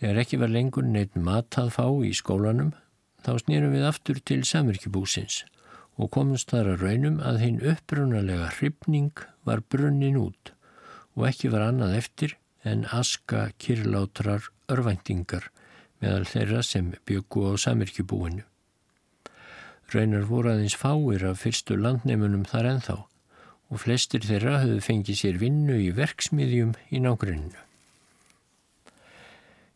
Þegar 0.00 0.20
ekki 0.24 0.40
var 0.42 0.52
lengur 0.52 0.86
neitt 0.86 1.14
mat 1.16 1.58
að 1.60 1.72
fá 1.76 1.86
í 2.04 2.12
skólanum 2.16 2.72
þá 3.24 3.32
snýrum 3.40 3.74
við 3.76 3.88
aftur 3.88 4.20
til 4.20 4.42
samverkjubúsins 4.48 5.42
og 5.94 6.10
komumst 6.16 6.50
þar 6.50 6.72
að 6.72 6.86
raunum 6.88 7.20
að 7.22 7.40
hinn 7.44 7.60
upprunalega 7.72 8.50
hrifning 8.56 9.24
var 9.46 9.62
brunnin 9.70 10.18
út 10.18 10.52
og 11.14 11.28
ekki 11.30 11.52
var 11.52 11.68
annað 11.68 11.98
eftir 12.00 12.36
en 12.66 12.86
aska 12.96 13.46
kyrlátrar 13.62 14.48
örvæntingar 14.72 15.50
meðal 16.02 16.26
þeirra 16.28 16.62
sem 16.66 16.92
byggu 17.06 17.46
á 17.48 17.52
samirkjubúinu. 17.64 18.44
Raunar 19.94 20.24
voru 20.28 20.54
aðeins 20.54 20.76
fáir 20.80 21.26
af 21.28 21.44
fyrstu 21.44 21.76
landneimunum 21.78 22.46
þar 22.48 22.70
enþá 22.72 22.96
og 23.70 23.82
flestir 23.84 24.24
þeirra 24.26 24.58
höfðu 24.64 24.80
fengið 24.84 25.20
sér 25.20 25.38
vinnu 25.40 25.76
í 25.80 25.92
verksmiðjum 25.94 26.74
í 26.90 27.02
nágruninu. 27.04 27.63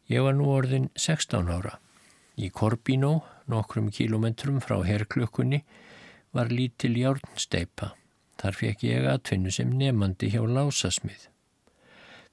Ég 0.09 0.25
var 0.25 0.37
nú 0.37 0.49
orðin 0.53 0.89
16 0.97 1.51
ára. 1.53 1.79
Í 2.39 2.49
Korbínó 2.55 3.19
nokkrum 3.49 3.89
kílometrum 3.95 4.61
frá 4.65 4.79
herklukkunni, 4.85 5.63
var 6.33 6.53
lítil 6.53 6.95
járnsteipa. 7.01 7.95
Þar 8.39 8.59
fekk 8.61 8.85
ég 8.87 9.09
atvinnu 9.11 9.53
sem 9.53 9.71
nefandi 9.75 10.31
hjá 10.35 10.45
lásasmið. 10.45 11.29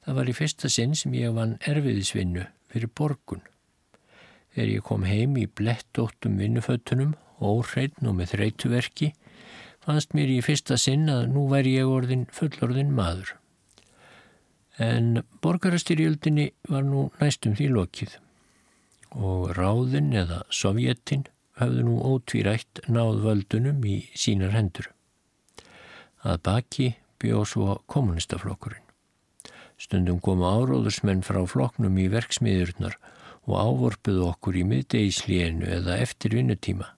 Það 0.05 0.17
var 0.19 0.29
í 0.29 0.35
fyrsta 0.37 0.69
sinn 0.69 0.93
sem 0.97 1.15
ég 1.17 1.33
vann 1.33 1.55
erfiðisvinnu 1.65 2.45
fyrir 2.69 2.91
borgun. 2.93 3.41
Þegar 4.53 4.73
ég 4.75 4.85
kom 4.85 5.07
heim 5.07 5.39
í 5.41 5.47
blettóttum 5.47 6.37
vinnufötunum, 6.39 7.15
óhreitn 7.41 8.07
og 8.07 8.19
með 8.19 8.35
þreytuverki, 8.35 9.13
fannst 9.83 10.13
mér 10.15 10.29
í 10.35 10.43
fyrsta 10.45 10.77
sinn 10.79 11.09
að 11.11 11.25
nú 11.33 11.47
væri 11.51 11.79
ég 11.79 11.89
orðin 11.89 12.27
fullorðin 12.35 12.93
maður. 12.95 13.33
En 14.81 15.21
borgarastyrjöldinni 15.41 16.49
var 16.67 16.83
nú 16.83 17.09
næstum 17.21 17.55
því 17.55 17.69
lokið 17.71 18.17
og 19.15 19.53
ráðin 19.55 20.11
eða 20.11 20.41
sovjetin 20.51 21.23
hafðu 21.55 21.85
nú 21.87 21.95
ótvírætt 22.03 22.81
náð 22.91 23.21
völdunum 23.23 23.79
í 23.87 24.01
sínar 24.11 24.51
hendur. 24.51 24.89
Að 26.27 26.41
baki 26.43 26.87
bjóð 27.23 27.45
svo 27.53 27.77
kommunistaflokkurinn. 27.87 28.83
Stundum 29.79 30.19
komu 30.19 30.47
áróðursmenn 30.47 31.23
frá 31.23 31.39
floknum 31.47 31.95
í 31.99 32.09
verksmiðurnar 32.11 32.97
og 33.45 33.55
ávorpuðu 33.55 34.27
okkur 34.27 34.59
í 34.59 34.65
miðdegislíinu 34.67 35.67
eða 35.79 35.99
eftir 36.03 36.35
vinnutíma. 36.35 36.91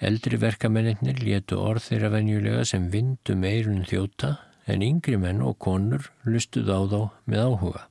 Eldri 0.00 0.40
verkamennir 0.40 1.20
létu 1.20 1.56
orð 1.60 1.88
þeirra 1.90 2.12
venjulega 2.16 2.64
sem 2.68 2.88
vindum 2.92 3.44
eirun 3.48 3.84
þjóta 3.88 4.36
en 4.66 4.82
yngri 4.82 5.18
menn 5.20 5.42
og 5.46 5.58
konur 5.62 6.10
lustuð 6.26 6.70
á 6.70 6.80
þá 6.90 7.00
með 7.30 7.44
áhuga. 7.46 7.82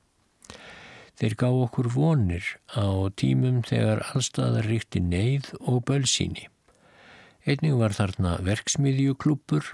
Þeir 1.16 1.34
gá 1.40 1.48
okkur 1.48 1.88
vonir 1.94 2.48
á 2.76 3.08
tímum 3.16 3.62
þegar 3.64 4.02
allstaðar 4.12 4.68
ríkti 4.68 5.00
neyð 5.00 5.54
og 5.64 5.80
bölsíni. 5.88 6.50
Einning 7.46 7.78
var 7.80 7.94
þarna 7.96 8.36
verksmiðjuklúpur 8.44 9.70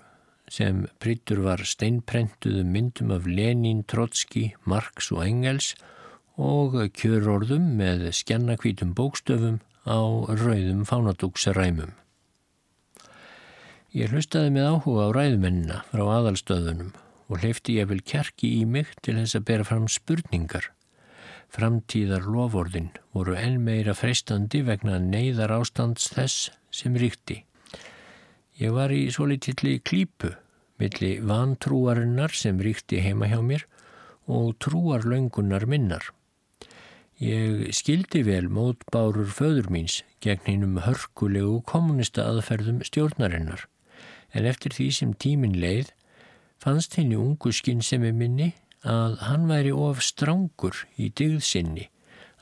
sem 0.52 0.84
prittur 1.02 1.40
var 1.46 1.64
steinprentuðu 1.66 2.62
myndum 2.68 3.10
af 3.16 3.26
Lenin, 3.26 3.82
Trotski, 3.88 4.52
Marx 4.68 5.10
og 5.14 5.24
Engels 5.24 5.72
og 6.36 6.76
kjörorðum 6.94 7.72
með 7.80 8.10
skjannakvítum 8.20 8.92
bókstöfum 8.98 9.58
á 9.88 9.98
rauðum 10.28 10.86
fánadúksaræmum. 10.86 11.96
Ég 13.92 14.12
hlustaði 14.12 14.52
með 14.54 14.68
áhuga 14.72 15.08
á 15.08 15.14
ræðumennina 15.16 15.80
frá 15.90 16.04
aðalstöðunum 16.18 16.94
og 17.28 17.42
hleyfti 17.42 17.80
ég 17.80 17.90
vel 17.90 18.00
kjarki 18.00 18.54
í 18.60 18.62
mig 18.68 18.94
til 19.04 19.18
þess 19.18 19.36
að 19.36 19.48
bera 19.50 19.68
fram 19.68 19.88
spurningar 19.88 20.72
Framtíðar 21.52 22.24
lovorðin 22.32 22.88
voru 23.12 23.34
enn 23.36 23.58
meira 23.60 23.92
freistandi 23.92 24.62
vegna 24.64 24.96
neyðar 24.96 25.52
ástands 25.58 26.06
þess 26.14 26.46
sem 26.72 26.94
ríkti. 26.96 27.42
Ég 28.56 28.72
var 28.72 28.94
í 28.96 29.02
svo 29.12 29.26
litilli 29.28 29.74
klípu 29.84 30.30
milli 30.80 31.10
vantrúarinnar 31.20 32.32
sem 32.32 32.56
ríkti 32.64 33.02
heima 33.04 33.28
hjá 33.28 33.42
mér 33.44 33.66
og 34.32 34.56
trúarlöngunar 34.64 35.68
minnar. 35.68 36.08
Ég 37.20 37.68
skildi 37.76 38.24
vel 38.24 38.48
mótbárur 38.48 39.28
föður 39.28 39.68
míns 39.76 40.00
gegn 40.24 40.48
hinnum 40.48 40.80
hörkulegu 40.86 41.60
kommunista 41.68 42.24
aðferðum 42.32 42.80
stjórnarinnar 42.88 43.68
en 44.32 44.48
eftir 44.48 44.74
því 44.74 44.88
sem 44.96 45.14
tímin 45.14 45.56
leið 45.60 45.92
fannst 46.62 46.96
henni 46.98 47.18
ungu 47.18 47.52
skinnsemi 47.52 48.12
minni 48.16 48.52
að 48.82 49.18
hann 49.28 49.48
væri 49.50 49.72
of 49.74 50.02
strángur 50.02 50.84
í 50.98 51.08
digðsynni, 51.18 51.88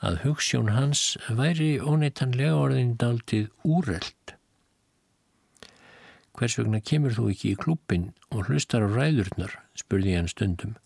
að 0.00 0.22
hugssjón 0.24 0.72
hans 0.72 1.16
væri 1.28 1.74
óneitanlega 1.80 2.56
orðindaldið 2.56 3.50
úreld. 3.64 4.36
Hvers 6.36 6.56
vegna 6.56 6.80
kemur 6.80 7.12
þú 7.12 7.26
ekki 7.34 7.52
í 7.52 7.58
klúpin 7.60 8.06
og 8.32 8.48
hlustar 8.48 8.86
á 8.86 8.88
ræðurnar, 8.88 9.58
spurði 9.76 10.16
hann 10.16 10.30
stundum. 10.30 10.76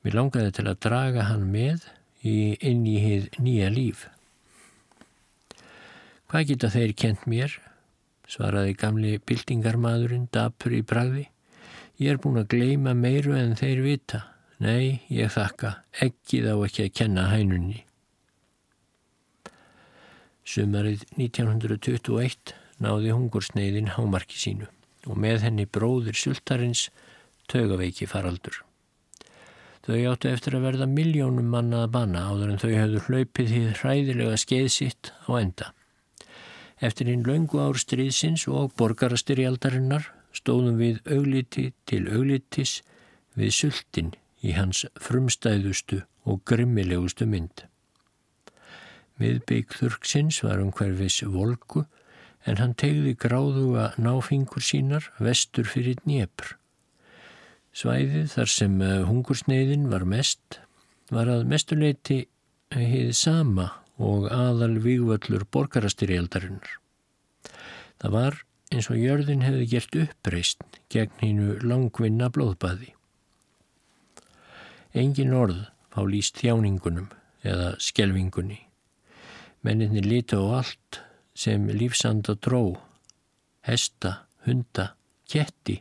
Mér 0.00 0.16
langaði 0.16 0.54
til 0.56 0.68
að 0.70 0.80
draga 0.86 1.26
hann 1.28 1.48
með 1.52 1.84
í 2.24 2.56
inn 2.64 2.86
í 2.88 2.96
hið 3.02 3.28
nýja 3.42 3.68
líf. 3.74 4.06
Hvað 6.30 6.48
geta 6.52 6.72
þeir 6.72 6.94
kent 6.96 7.26
mér? 7.28 7.52
Svaraði 8.30 8.76
gamli 8.78 9.16
bildingarmadurinn 9.22 10.28
dapur 10.34 10.74
í 10.74 10.82
bragði. 10.82 11.26
Ég 12.02 12.12
er 12.12 12.20
búin 12.20 12.40
að 12.40 12.50
gleima 12.52 12.94
meiru 12.94 13.36
en 13.38 13.56
þeir 13.58 13.82
vita. 13.84 14.22
Nei, 14.60 15.02
ég 15.12 15.32
þakka, 15.32 15.72
ekki 16.04 16.42
þá 16.44 16.52
ekki 16.54 16.86
að 16.86 16.94
kenna 17.00 17.26
hænunni. 17.32 17.82
Sumarið 20.46 21.02
1921 21.16 22.54
náði 22.82 23.12
hungursneiðin 23.12 23.92
hámarki 23.96 24.38
sínu 24.40 24.70
og 25.06 25.18
með 25.22 25.44
henni 25.46 25.66
bróðir 25.70 26.16
sultarins 26.18 26.88
tögaveiki 27.50 28.08
faraldur. 28.10 28.62
Þau 29.86 29.98
áttu 30.10 30.30
eftir 30.32 30.56
að 30.58 30.64
verða 30.66 30.86
miljónum 30.90 31.46
manna 31.52 31.84
að 31.84 31.92
banna 31.94 32.24
áður 32.26 32.52
en 32.52 32.62
þau 32.62 32.72
hafðu 32.74 33.02
hlaupið 33.06 33.52
því 33.52 33.60
hræðilega 33.80 34.38
skeið 34.42 34.70
sitt 34.74 35.12
á 35.30 35.30
enda. 35.38 35.68
Eftir 36.84 37.08
einn 37.08 37.24
laungu 37.24 37.60
ár 37.62 37.78
stríðsins 37.80 38.44
og 38.52 38.74
borgarastyrjaldarinnar 38.76 40.10
stóðum 40.36 40.76
við 40.76 40.98
augliti 41.08 41.70
til 41.88 42.02
auglitis 42.12 42.82
við 43.36 43.54
sultin 43.56 44.12
í 44.44 44.52
hans 44.56 44.84
frumstæðustu 45.00 46.02
og 46.28 46.42
grimmilegustu 46.44 47.24
mynd. 47.30 47.64
Miðbygg 49.16 49.72
þurksins 49.78 50.42
var 50.44 50.60
um 50.60 50.74
hverfis 50.76 51.22
volku 51.24 51.86
en 52.44 52.60
hann 52.60 52.76
tegði 52.76 53.16
gráðuga 53.16 53.88
náfingur 53.96 54.62
sínar 54.62 55.08
vestur 55.16 55.64
fyrir 55.64 55.96
Dnjepr. 56.04 56.52
Svæðið 57.76 58.28
þar 58.32 58.52
sem 58.52 58.76
eh, 58.84 59.00
hungursneiðin 59.08 59.88
var 59.88 60.04
mest 60.08 60.60
var 61.12 61.30
að 61.32 61.48
mestuleiti 61.48 62.26
heið 62.74 63.12
sama 63.16 63.70
og 63.96 64.28
aðal 64.32 64.76
vývöllur 64.84 65.46
borgarastyrjaldarinnar. 65.52 66.76
Það 68.02 68.12
var 68.12 68.42
eins 68.74 68.90
og 68.92 69.00
jörðin 69.00 69.44
hefði 69.46 69.68
gert 69.70 69.96
uppreist 70.02 70.80
gegn 70.92 71.22
hinnu 71.22 71.56
langvinna 71.64 72.28
blóðbaði. 72.32 72.92
Engin 74.96 75.34
orð 75.36 75.64
fá 75.92 76.02
líst 76.08 76.40
þjáningunum 76.42 77.08
eða 77.46 77.74
skelvingunni. 77.80 78.60
Menninni 79.64 80.02
líti 80.04 80.36
á 80.36 80.44
allt 80.60 81.00
sem 81.36 81.66
lífsanda 81.68 82.36
dró, 82.40 82.78
hesta, 83.66 84.26
hunda, 84.46 84.92
ketti, 85.28 85.80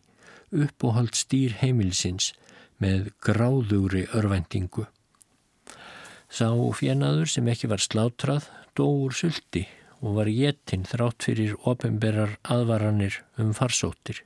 uppóhald 0.56 1.16
stýr 1.16 1.56
heimilsins 1.62 2.34
með 2.82 3.12
gráðugri 3.24 4.06
örvendingu. 4.16 4.88
Sá 6.30 6.50
fjenaður 6.76 7.32
sem 7.32 7.48
ekki 7.48 7.72
var 7.72 7.84
slátrað 7.84 8.50
dóur 8.76 9.16
sulti 9.16 9.66
og 10.02 10.20
var 10.20 10.30
getinn 10.30 10.88
þrátt 10.88 11.28
fyrir 11.30 11.58
ofinberar 11.64 12.38
aðvaranir 12.44 13.22
um 13.42 13.54
farsóttir 13.56 14.26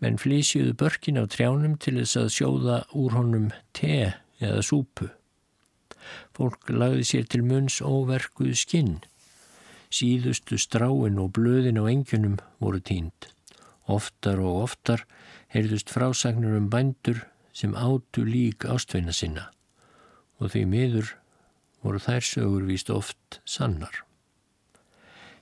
menn 0.00 0.16
flísjuðu 0.20 0.74
börkin 0.80 1.20
á 1.20 1.24
trjánum 1.28 1.76
til 1.80 1.98
þess 2.00 2.16
að 2.16 2.32
sjóða 2.36 2.76
úr 2.96 3.16
honum 3.18 3.50
te 3.76 4.14
eða 4.40 4.62
súpu. 4.64 5.10
Fólk 6.36 6.72
lagði 6.72 7.04
sér 7.06 7.28
til 7.28 7.42
munns 7.44 7.80
óverkuð 7.84 8.54
skinn. 8.56 8.96
Síðustu 9.92 10.56
stráin 10.60 11.20
og 11.20 11.34
blöðin 11.36 11.80
á 11.82 11.84
engjunum 11.92 12.38
voru 12.62 12.80
tínd. 12.80 13.28
Oftar 13.90 14.40
og 14.40 14.64
oftar 14.64 15.04
heyrðust 15.52 15.92
frásagnur 15.92 16.56
um 16.56 16.70
bændur 16.72 17.26
sem 17.52 17.76
átu 17.76 18.24
lík 18.24 18.64
ástveina 18.64 19.12
sinna 19.12 19.50
og 20.40 20.54
því 20.54 20.64
miður 20.72 21.12
voru 21.84 22.00
þær 22.02 22.24
sögur 22.26 22.64
víst 22.68 22.90
oft 22.92 23.40
sannar. 23.44 24.02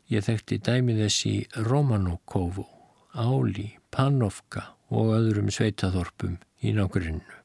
Ég 0.08 0.24
þekkti 0.24 0.58
dæmið 0.64 1.02
þessi 1.04 1.32
Romanokófu 1.68 2.66
Áli, 3.18 3.78
Panovka 3.90 4.74
og 4.92 5.14
öðrum 5.16 5.48
sveitaþorpum 5.52 6.36
í 6.64 6.72
nákvæminu. 6.76 7.38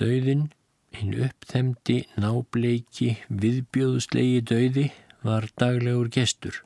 Dauðin, 0.00 0.48
hinn 0.96 1.14
uppþemdi, 1.26 1.98
nábleiki, 2.20 3.14
viðbjóðslegi 3.28 4.40
dauði 4.48 4.86
var 5.24 5.46
daglegur 5.60 6.08
gestur. 6.12 6.62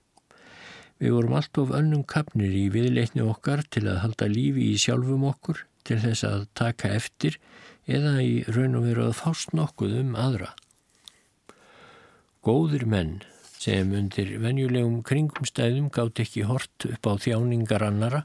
Við 1.02 1.16
vorum 1.16 1.34
allt 1.40 1.58
of 1.58 1.74
önnum 1.74 2.04
kapnir 2.06 2.54
í 2.54 2.68
viðleitni 2.72 3.24
okkar 3.26 3.64
til 3.74 3.88
að 3.90 4.00
halda 4.04 4.30
lífi 4.30 4.70
í 4.70 4.78
sjálfum 4.78 5.26
okkur, 5.30 5.64
til 5.84 5.98
þess 6.00 6.24
að 6.28 6.46
taka 6.56 6.94
eftir 6.94 7.40
eða 7.86 8.18
í 8.24 8.34
raun 8.48 8.78
og 8.78 8.86
veru 8.88 9.08
að 9.08 9.18
fást 9.20 9.54
nokkuð 9.56 9.98
um 10.00 10.14
aðra. 10.16 10.52
Góðir 12.44 12.84
menn 12.88 13.22
sem 13.64 13.92
undir 13.96 14.34
venjulegum 14.42 15.00
kringumstæðum 15.06 15.88
gátt 15.92 16.20
ekki 16.20 16.44
hort 16.48 16.84
upp 16.88 17.06
á 17.08 17.12
þjáningar 17.16 17.84
annara, 17.86 18.24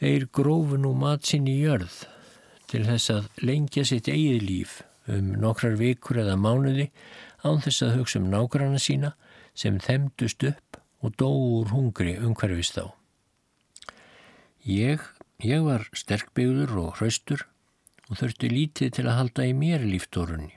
þeir 0.00 0.26
grófu 0.32 0.76
nú 0.80 0.92
matsinn 0.96 1.48
í 1.48 1.56
jörð 1.62 2.02
til 2.70 2.84
þess 2.86 3.12
að 3.14 3.28
lengja 3.42 3.84
sitt 3.88 4.08
eigið 4.08 4.44
líf 4.46 4.76
um 5.10 5.32
nokkrar 5.40 5.78
vikur 5.80 6.20
eða 6.22 6.36
mánuði 6.38 6.90
án 7.42 7.60
þess 7.64 7.86
að 7.86 7.96
hugsa 7.98 8.20
um 8.20 8.28
nágranna 8.32 8.80
sína 8.80 9.14
sem 9.56 9.80
þemdust 9.82 10.44
upp 10.46 10.80
og 11.00 11.16
dóur 11.18 11.72
hungri 11.72 12.14
umhverfist 12.20 12.76
þá. 12.76 12.92
Ég, 14.68 15.00
ég 15.40 15.64
var 15.64 15.88
sterkbyggður 15.96 16.76
og 16.84 17.00
hraustur 17.00 17.46
og 18.10 18.18
þurfti 18.18 18.50
lítið 18.50 18.96
til 18.98 19.06
að 19.06 19.18
halda 19.20 19.46
í 19.46 19.54
mér 19.56 19.86
líftórunni. 19.86 20.56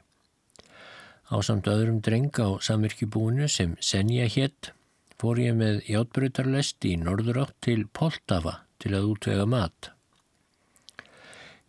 Á 1.30 1.36
samt 1.46 1.70
öðrum 1.70 2.02
dreng 2.04 2.34
á 2.42 2.60
samirkjubúinu 2.62 3.48
sem 3.50 3.78
Senja 3.80 4.26
hétt 4.30 4.74
fór 5.22 5.40
ég 5.40 5.56
með 5.56 5.86
játbrutarlest 5.88 6.84
í 6.90 6.98
norðurátt 7.00 7.56
til 7.64 7.86
Poltava 7.88 8.60
til 8.84 8.92
að 8.98 9.14
útvega 9.14 9.46
mat. 9.48 9.94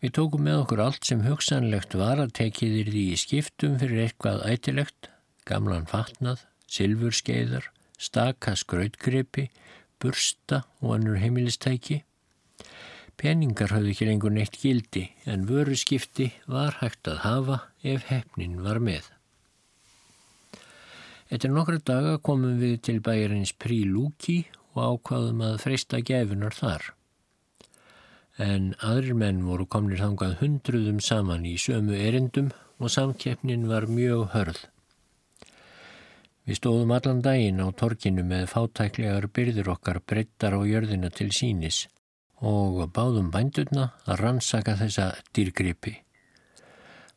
Við 0.02 0.16
tókum 0.18 0.42
með 0.44 0.64
okkur 0.64 0.82
allt 0.84 1.06
sem 1.08 1.22
hugsanlegt 1.24 1.94
var 1.96 2.20
að 2.20 2.34
tekiðir 2.40 2.90
því 2.92 3.04
í 3.12 3.20
skiptum 3.20 3.78
fyrir 3.80 4.02
eitthvað 4.08 4.42
ætilegt, 4.50 5.08
gamlan 5.48 5.86
fatnað, 5.88 6.42
silfurskeiðar, 6.68 7.70
staka 7.96 8.56
skrautgripi, 8.58 9.46
bursta 10.02 10.64
og 10.82 10.98
annur 10.98 11.22
heimilistæki 11.22 12.02
Peningar 13.20 13.70
hafði 13.70 13.92
ekki 13.94 14.07
lengur 14.09 14.33
neitt 14.35 14.57
gildi 14.61 15.05
en 15.31 15.46
vöruskipti 15.48 16.31
var 16.50 16.81
hægt 16.81 17.09
að 17.11 17.20
hafa 17.24 17.59
ef 17.83 18.09
hefnin 18.11 18.59
var 18.64 18.81
með. 18.83 19.07
Eftir 21.31 21.55
nokkru 21.55 21.79
daga 21.81 22.18
komum 22.18 22.59
við 22.61 22.77
til 22.88 22.98
bæjarins 23.05 23.55
Prílúki 23.59 24.42
og 24.74 24.83
ákvaðum 24.85 25.40
að 25.46 25.57
freysta 25.62 26.03
gefinar 26.05 26.57
þar. 26.59 26.90
En 28.38 28.72
aðrir 28.83 29.14
menn 29.14 29.44
voru 29.46 29.66
komnir 29.70 30.03
þangað 30.03 30.38
hundruðum 30.42 31.00
saman 31.00 31.46
í 31.46 31.55
sömu 31.61 31.94
erindum 31.94 32.50
og 32.83 32.90
samkeppnin 32.90 33.68
var 33.70 33.87
mjög 33.87 34.27
hörð. 34.35 34.61
Við 36.44 36.59
stóðum 36.59 36.92
allan 36.92 37.22
daginn 37.24 37.62
á 37.62 37.70
torkinu 37.72 38.27
með 38.27 38.50
fátæklegar 38.53 39.31
byrður 39.33 39.70
okkar 39.79 40.03
breyttar 40.05 40.59
á 40.59 40.61
jörðina 40.66 41.09
til 41.14 41.31
sínis 41.33 41.87
og 42.42 42.80
báðum 42.96 43.30
bændurna 43.34 43.92
að 44.04 44.20
rannsaka 44.20 44.74
þessa 44.80 45.12
dýrgripi. 45.36 45.94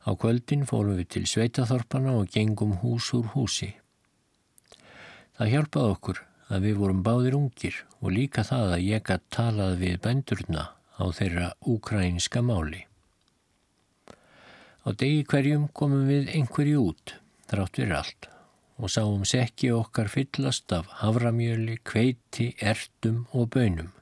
Á 0.07 0.09
kvöldin 0.15 0.63
fórum 0.69 0.95
við 0.99 1.09
til 1.15 1.25
sveitaþorpana 1.27 2.13
og 2.19 2.29
gengum 2.31 2.77
hús 2.83 3.09
úr 3.17 3.27
húsi. 3.33 3.73
Það 5.37 5.51
hjálpaði 5.53 5.93
okkur 5.95 6.21
að 6.47 6.67
við 6.67 6.77
vorum 6.79 7.03
báðir 7.03 7.35
ungir 7.37 7.81
og 7.99 8.13
líka 8.15 8.45
það 8.47 8.77
að 8.77 8.85
ég 8.87 9.03
gætt 9.09 9.25
talað 9.33 9.79
við 9.81 9.99
bændurna 10.05 10.63
á 10.97 11.03
þeirra 11.13 11.49
úkrænska 11.61 12.41
máli. 12.41 12.85
Á 14.87 14.95
degi 14.95 15.25
hverjum 15.27 15.67
komum 15.75 16.07
við 16.07 16.31
einhverju 16.31 16.87
út, 16.93 17.17
þrátt 17.51 17.81
við 17.81 17.93
allt, 17.97 18.29
og 18.79 18.93
sáum 18.93 19.25
sekki 19.27 19.73
okkar 19.75 20.07
fyllast 20.07 20.71
af 20.71 20.87
havramjöli, 21.01 21.81
kveiti, 21.83 22.53
ertum 22.63 23.25
og 23.35 23.51
bönum. 23.51 23.96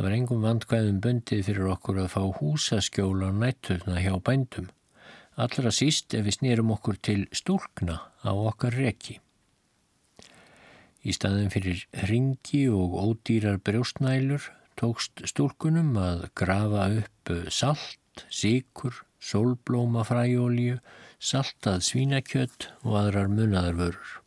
Það 0.00 0.06
var 0.06 0.14
engum 0.16 0.44
vandkvæðum 0.46 1.00
bundið 1.04 1.40
fyrir 1.44 1.66
okkur 1.74 1.98
að 2.00 2.06
fá 2.14 2.22
húsaskjóla 2.38 3.26
og 3.26 3.34
nætturna 3.42 3.98
hjá 4.00 4.14
bændum. 4.24 4.70
Allra 5.36 5.68
síst 5.76 6.16
ef 6.16 6.24
við 6.24 6.38
snýrum 6.38 6.72
okkur 6.72 6.96
til 7.04 7.26
stúlkna 7.36 7.98
á 8.24 8.32
okkar 8.32 8.78
reki. 8.80 9.18
Í 11.04 11.12
staðin 11.12 11.52
fyrir 11.52 11.84
ringi 12.08 12.62
og 12.72 12.96
ódýrar 12.96 13.60
brjóstnælur 13.60 14.48
tókst 14.80 15.20
stúlkunum 15.34 15.92
að 16.00 16.30
grafa 16.32 16.88
upp 17.04 17.36
salt, 17.52 18.24
síkur, 18.32 19.04
sólblómafræjólju, 19.20 20.80
saltað 21.20 21.84
svínakjött 21.92 22.70
og 22.88 23.02
aðrar 23.04 23.28
munadarvörur. 23.28 24.20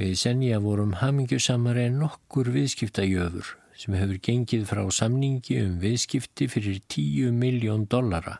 Við 0.00 0.16
senja 0.16 0.64
vorum 0.64 1.02
hamingjusamari 1.04 1.90
en 1.90 2.06
nokkur 2.06 2.56
viðskiptajöfur 2.56 3.58
sem 3.82 3.96
hefur 3.98 4.20
gengið 4.22 4.68
frá 4.70 4.84
samningi 4.94 5.58
um 5.64 5.78
viðskipti 5.82 6.46
fyrir 6.52 6.78
10 6.86 7.34
miljón 7.34 7.88
dollara 7.90 8.38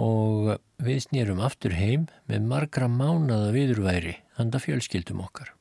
og 0.00 0.54
við 0.80 1.02
snýrum 1.06 1.42
aftur 1.44 1.74
heim 1.76 2.06
með 2.30 2.48
margra 2.48 2.88
mánada 2.88 3.50
viðurværi 3.52 4.16
handa 4.38 4.60
fjölskyldum 4.60 5.20
okkar. 5.24 5.52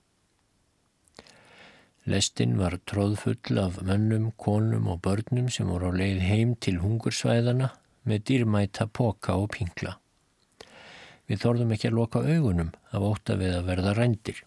Lestinn 2.06 2.58
var 2.60 2.76
tróðfull 2.86 3.60
af 3.60 3.80
mönnum, 3.82 4.30
konum 4.38 4.92
og 4.94 5.02
börnum 5.04 5.48
sem 5.52 5.68
voru 5.72 5.90
á 5.90 5.98
leið 5.98 6.20
heim 6.22 6.56
til 6.56 6.78
hungursvæðana 6.84 7.72
með 8.06 8.26
dýrmæta 8.30 8.86
poka 8.88 9.36
og 9.42 9.50
pingla. 9.56 9.96
Við 11.26 11.42
þorðum 11.42 11.74
ekki 11.74 11.90
að 11.90 11.98
loka 11.98 12.22
augunum 12.22 12.76
af 12.92 13.08
óta 13.08 13.40
við 13.40 13.56
að 13.58 13.72
verða 13.72 13.96
rændir. 13.98 14.44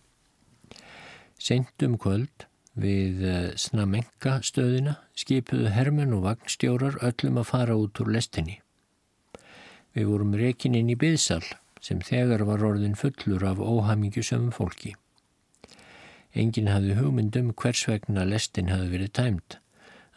Sendum 1.39 1.99
kvöld 1.99 2.48
Við 2.79 3.23
eh, 3.27 3.47
Snamenga 3.59 4.37
stöðina 4.47 4.95
skipuðu 5.19 5.73
hermen 5.75 6.15
og 6.15 6.29
vagnstjórar 6.29 7.01
öllum 7.03 7.41
að 7.43 7.49
fara 7.51 7.75
út 7.79 7.99
úr 8.05 8.13
lestinni. 8.15 8.61
Við 9.97 10.07
vorum 10.13 10.37
rekin 10.39 10.77
inn 10.79 10.93
í 10.93 10.99
byðsal 10.99 11.43
sem 11.83 12.03
þegar 12.05 12.45
var 12.47 12.63
orðin 12.63 12.95
fullur 12.99 13.43
af 13.51 13.59
óhamingjusöfum 13.59 14.53
fólki. 14.55 14.95
Engin 16.39 16.71
hafði 16.71 16.99
hugmyndum 17.01 17.51
hvers 17.59 17.83
vegna 17.89 18.27
lestin 18.29 18.71
hafði 18.71 18.93
verið 18.95 19.15
tæmt. 19.19 19.59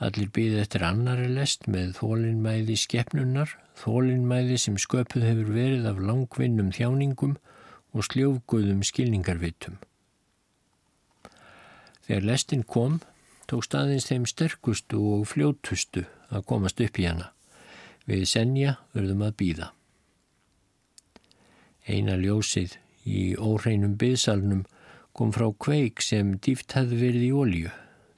Allir 0.01 0.29
býði 0.33 0.61
eftir 0.61 0.85
annari 0.85 1.29
lest 1.33 1.65
með 1.69 1.95
þólinnmæði 1.97 2.77
skeppnunnar, 2.77 3.55
þólinnmæði 3.81 4.57
sem 4.61 4.77
sköpuð 4.81 5.29
hefur 5.29 5.53
verið 5.57 5.87
af 5.89 6.01
langvinnum 6.01 6.73
þjáningum 6.75 7.37
og 7.93 8.05
sljófguðum 8.05 8.85
skilningarvitum. 8.85 9.81
Þegar 12.07 12.27
lestin 12.27 12.63
kom, 12.63 12.99
tók 13.47 13.65
staðins 13.67 14.07
þeim 14.09 14.25
sterkustu 14.29 15.01
og 15.15 15.27
fljótustu 15.29 16.05
að 16.31 16.45
komast 16.49 16.81
upp 16.81 16.99
í 16.99 17.07
hana. 17.07 17.31
Við 18.09 18.25
senja 18.29 18.77
verðum 18.95 19.25
að 19.27 19.37
býða. 19.41 19.67
Eina 21.87 22.15
ljósið 22.17 22.77
í 23.05 23.33
óreinum 23.37 23.97
byðsalnum 24.01 24.65
kom 25.17 25.33
frá 25.35 25.47
kveik 25.51 26.01
sem 26.05 26.35
dýft 26.39 26.73
hefði 26.77 26.99
verið 27.01 27.27
í 27.27 27.31
ólju. 27.43 27.71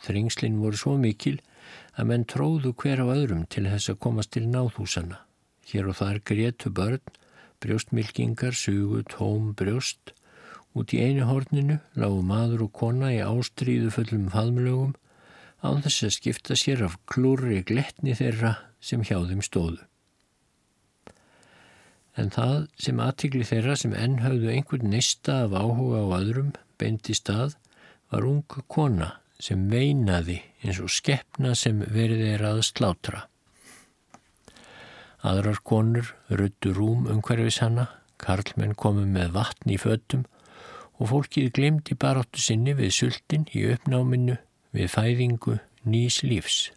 Þringslinn 0.04 0.60
voru 0.62 0.80
svo 0.80 0.96
mikil 1.00 1.38
að 1.98 2.10
menn 2.10 2.26
tróðu 2.30 2.74
hver 2.80 3.04
á 3.04 3.08
öðrum 3.08 3.46
til 3.50 3.66
þess 3.70 3.94
að 3.94 4.02
komast 4.06 4.34
til 4.36 4.46
náðhúsana. 4.50 5.22
Hér 5.70 5.90
og 5.90 6.00
þar 6.02 6.20
grétu 6.28 6.72
börn, 6.76 7.02
brjóstmilkingar, 7.64 8.56
sugu, 8.58 9.04
tóm, 9.08 9.54
brjóst 9.58 10.14
Út 10.74 10.94
í 10.96 11.00
einu 11.06 11.28
horninu 11.30 11.78
lágu 12.00 12.22
maður 12.26 12.68
og 12.68 12.74
kona 12.80 13.12
í 13.14 13.22
ástríðu 13.22 13.92
fullum 13.94 14.30
faðmlögum 14.34 14.94
á 15.62 15.70
þess 15.86 16.08
að 16.08 16.16
skipta 16.18 16.58
sér 16.58 16.86
af 16.88 16.98
klúri 17.10 17.62
gletni 17.68 18.16
þeirra 18.18 18.56
sem 18.82 19.04
hjá 19.06 19.20
þeim 19.22 19.44
stóðu. 19.46 19.84
En 22.18 22.30
það 22.34 22.68
sem 22.78 23.00
aðtikli 23.02 23.46
þeirra 23.48 23.76
sem 23.80 23.94
enn 23.98 24.20
hafðu 24.22 24.52
einhvern 24.54 24.90
neista 24.92 25.44
af 25.46 25.56
áhuga 25.58 26.04
á 26.06 26.08
öðrum 26.20 26.52
beindi 26.82 27.16
stað 27.18 27.56
var 28.14 28.28
ung 28.30 28.44
kona 28.70 29.14
sem 29.42 29.64
veinaði 29.70 30.42
eins 30.64 30.82
og 30.82 30.92
skeppna 30.94 31.54
sem 31.58 31.82
verið 31.82 32.26
er 32.36 32.46
að 32.50 32.62
slátra. 32.68 33.26
Aðrar 35.24 35.62
konur 35.64 36.14
ruttu 36.30 36.74
rúm 36.76 37.08
umhverfis 37.10 37.62
hana, 37.64 37.88
karlmenn 38.20 38.76
komu 38.76 39.06
með 39.08 39.34
vatn 39.38 39.74
í 39.74 39.80
föttum 39.80 40.26
og 41.00 41.10
fólkið 41.10 41.52
glemdi 41.58 41.98
baráttu 42.00 42.42
sinni 42.42 42.76
við 42.78 42.94
sultin 42.98 43.48
í 43.54 43.66
uppnáminu 43.74 44.38
við 44.76 44.92
fæðingu 44.94 45.58
nýs 45.90 46.22
lífs. 46.26 46.72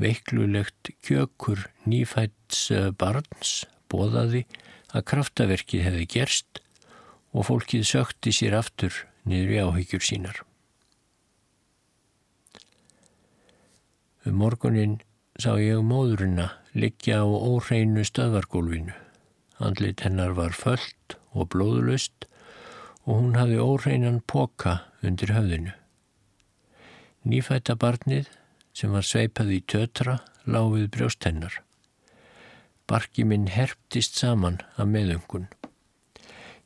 Veiklulegt 0.00 0.92
kjökur 1.04 1.66
nýfæts 1.84 2.70
barns 2.98 3.64
bóðaði 3.92 4.46
að 4.96 5.06
kraftaverkið 5.12 5.86
hefði 5.86 6.06
gerst 6.14 6.62
og 7.36 7.46
fólkið 7.50 7.84
sökti 7.86 8.32
sér 8.34 8.56
aftur 8.58 9.04
niður 9.28 9.52
í 9.52 9.60
áhyggjur 9.66 10.06
sínar. 10.06 10.40
Um 14.24 14.40
morgunin 14.40 14.98
sá 15.40 15.54
ég 15.60 15.80
móðurina 15.84 16.50
liggja 16.76 17.22
á 17.24 17.28
óhreinu 17.28 18.04
stöðvargólfinu. 18.04 18.96
Andlit 19.60 20.02
hennar 20.04 20.34
var 20.36 20.56
föllt 20.56 21.16
og 21.32 21.48
blóðlust 21.52 22.29
og 23.10 23.16
hún 23.18 23.34
hafði 23.34 23.58
óreinan 23.58 24.20
poka 24.22 24.76
undir 25.02 25.32
höfðinu. 25.34 25.72
Nýfætta 27.26 27.74
barnið 27.74 28.28
sem 28.76 28.92
var 28.94 29.06
sveipað 29.06 29.50
í 29.56 29.58
tötra 29.66 30.20
láfið 30.46 30.86
brjóst 30.94 31.26
hennar. 31.26 31.56
Barki 32.86 33.24
minn 33.26 33.48
herptist 33.50 34.14
saman 34.20 34.60
af 34.76 34.86
meðungun. 34.92 35.48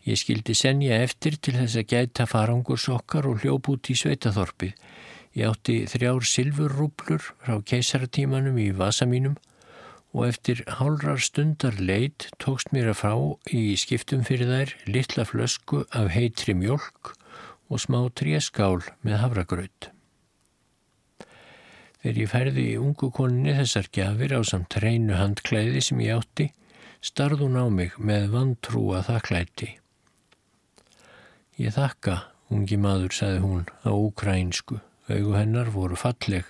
Ég 0.05 0.20
skildi 0.20 0.53
senja 0.53 1.01
eftir 1.01 1.38
til 1.40 1.57
þess 1.57 1.80
að 1.80 1.88
gæta 1.95 2.28
farangurs 2.28 2.90
okkar 2.92 3.24
og 3.30 3.40
hljóp 3.40 3.70
út 3.72 3.88
í 3.88 3.97
sveitaþorpið. 3.97 4.76
Ég 5.40 5.49
átti 5.49 5.78
þrjár 5.88 6.28
silfurrúplur 6.28 7.24
frá 7.40 7.57
keisaratímanum 7.64 8.61
í 8.61 8.68
vasa 8.76 9.09
mínum 9.09 9.38
og 10.14 10.28
eftir 10.28 10.62
hálrar 10.78 11.18
stundar 11.18 11.74
leit 11.82 12.28
tókst 12.38 12.70
mér 12.72 12.92
að 12.92 13.00
fá 13.00 13.12
í 13.50 13.74
skiptum 13.78 14.22
fyrir 14.26 14.50
þær 14.52 14.74
litla 14.86 15.26
flösku 15.26 15.82
af 15.90 16.12
heitri 16.14 16.54
mjölk 16.54 17.16
og 17.68 17.82
smá 17.82 17.98
tréskál 18.14 18.84
með 19.02 19.20
havragraut. 19.24 19.90
Þegar 22.04 22.20
ég 22.20 22.30
færði 22.30 22.66
í 22.68 22.78
ungu 22.78 23.08
koninni 23.16 23.56
þessar 23.56 23.88
gjafir 23.96 24.36
á 24.36 24.40
samt 24.46 24.76
reynu 24.84 25.16
handklæði 25.18 25.80
sem 25.82 26.02
ég 26.04 26.20
átti, 26.20 26.50
starð 27.00 27.42
hún 27.46 27.56
á 27.58 27.66
mig 27.72 27.96
með 27.98 28.28
vantrúa 28.36 29.00
þakklæti. 29.06 29.70
Ég 31.58 31.74
þakka, 31.74 32.18
ungi 32.52 32.76
maður, 32.76 33.14
saði 33.14 33.40
hún 33.42 33.64
á 33.82 33.90
ukrænsku. 33.90 34.78
Augu 35.08 35.34
hennar 35.36 35.68
voru 35.72 35.96
falleg 35.96 36.48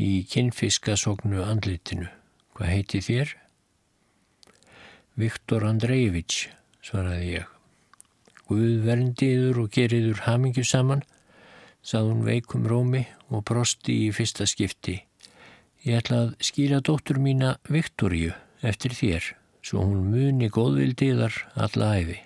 í 0.00 0.24
kinnfiskasognu 0.28 1.42
andlitinu. 1.44 2.10
Hvað 2.54 2.70
heiti 2.70 3.00
þér? 3.02 3.30
Viktor 5.18 5.64
Andreevich, 5.66 6.44
svaraði 6.82 7.32
ég. 7.32 7.48
Guð 8.46 8.84
verndiður 8.84 9.64
og 9.64 9.72
geriður 9.74 10.20
hamingju 10.28 10.62
saman, 10.68 11.02
sað 11.82 12.12
hún 12.12 12.20
veikum 12.26 12.68
rómi 12.70 13.00
og 13.30 13.42
brosti 13.48 13.96
í 14.04 14.12
fyrsta 14.14 14.46
skipti. 14.46 15.00
Ég 15.82 15.98
ætla 15.98 16.20
að 16.24 16.30
skýra 16.46 16.78
dóttur 16.78 17.18
mína 17.18 17.56
Viktoríu 17.66 18.36
eftir 18.62 18.94
þér, 18.94 19.26
svo 19.58 19.82
hún 19.82 20.06
muni 20.12 20.46
góðvildiðar 20.52 21.40
alla 21.66 21.90
æfi. 21.98 22.20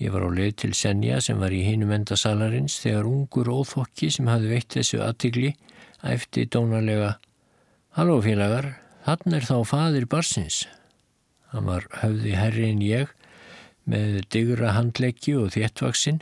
Ég 0.00 0.10
var 0.10 0.24
á 0.24 0.30
leið 0.32 0.56
til 0.64 0.72
Senja 0.74 1.20
sem 1.22 1.36
var 1.38 1.52
í 1.52 1.60
hinum 1.68 1.92
endasalarins 1.94 2.80
þegar 2.80 3.12
ungur 3.12 3.52
óþokki 3.52 4.08
sem 4.10 4.32
hafði 4.32 4.50
veitt 4.56 4.72
þessu 4.74 5.04
aðtigli 5.04 5.52
æfti 6.02 6.48
dónarlega 6.50 7.14
Halló 7.94 8.16
félagar, 8.18 8.72
hann 9.06 9.34
er 9.36 9.44
þá 9.46 9.60
fadir 9.70 10.08
barsins. 10.10 10.64
Hann 11.52 11.68
var 11.68 11.84
höfði 12.00 12.32
herri 12.34 12.64
en 12.72 12.80
ég 12.82 13.12
með 13.86 14.16
digra 14.34 14.72
handleggi 14.74 15.36
og 15.38 15.52
þéttvaksinn 15.54 16.18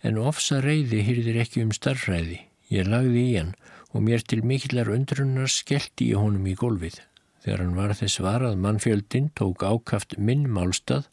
en 0.00 0.16
ofsa 0.16 0.62
reyði 0.64 1.02
hýrðir 1.04 1.42
ekki 1.44 1.66
um 1.66 1.76
starfræði. 1.76 2.40
Ég 2.72 2.88
lagði 2.88 3.26
í 3.26 3.36
hann 3.36 3.52
og 3.92 4.08
mér 4.08 4.24
til 4.24 4.40
mikillar 4.40 4.88
undrunnar 4.96 5.52
skellti 5.52 6.08
í 6.14 6.16
honum 6.16 6.48
í 6.48 6.56
gólfið. 6.56 7.02
Þegar 7.44 7.66
hann 7.66 7.76
var 7.76 7.96
þess 8.00 8.24
varað 8.24 8.60
mannfjöldin 8.64 9.28
tók 9.36 9.68
ákaft 9.68 10.16
minn 10.16 10.48
málstað, 10.48 11.10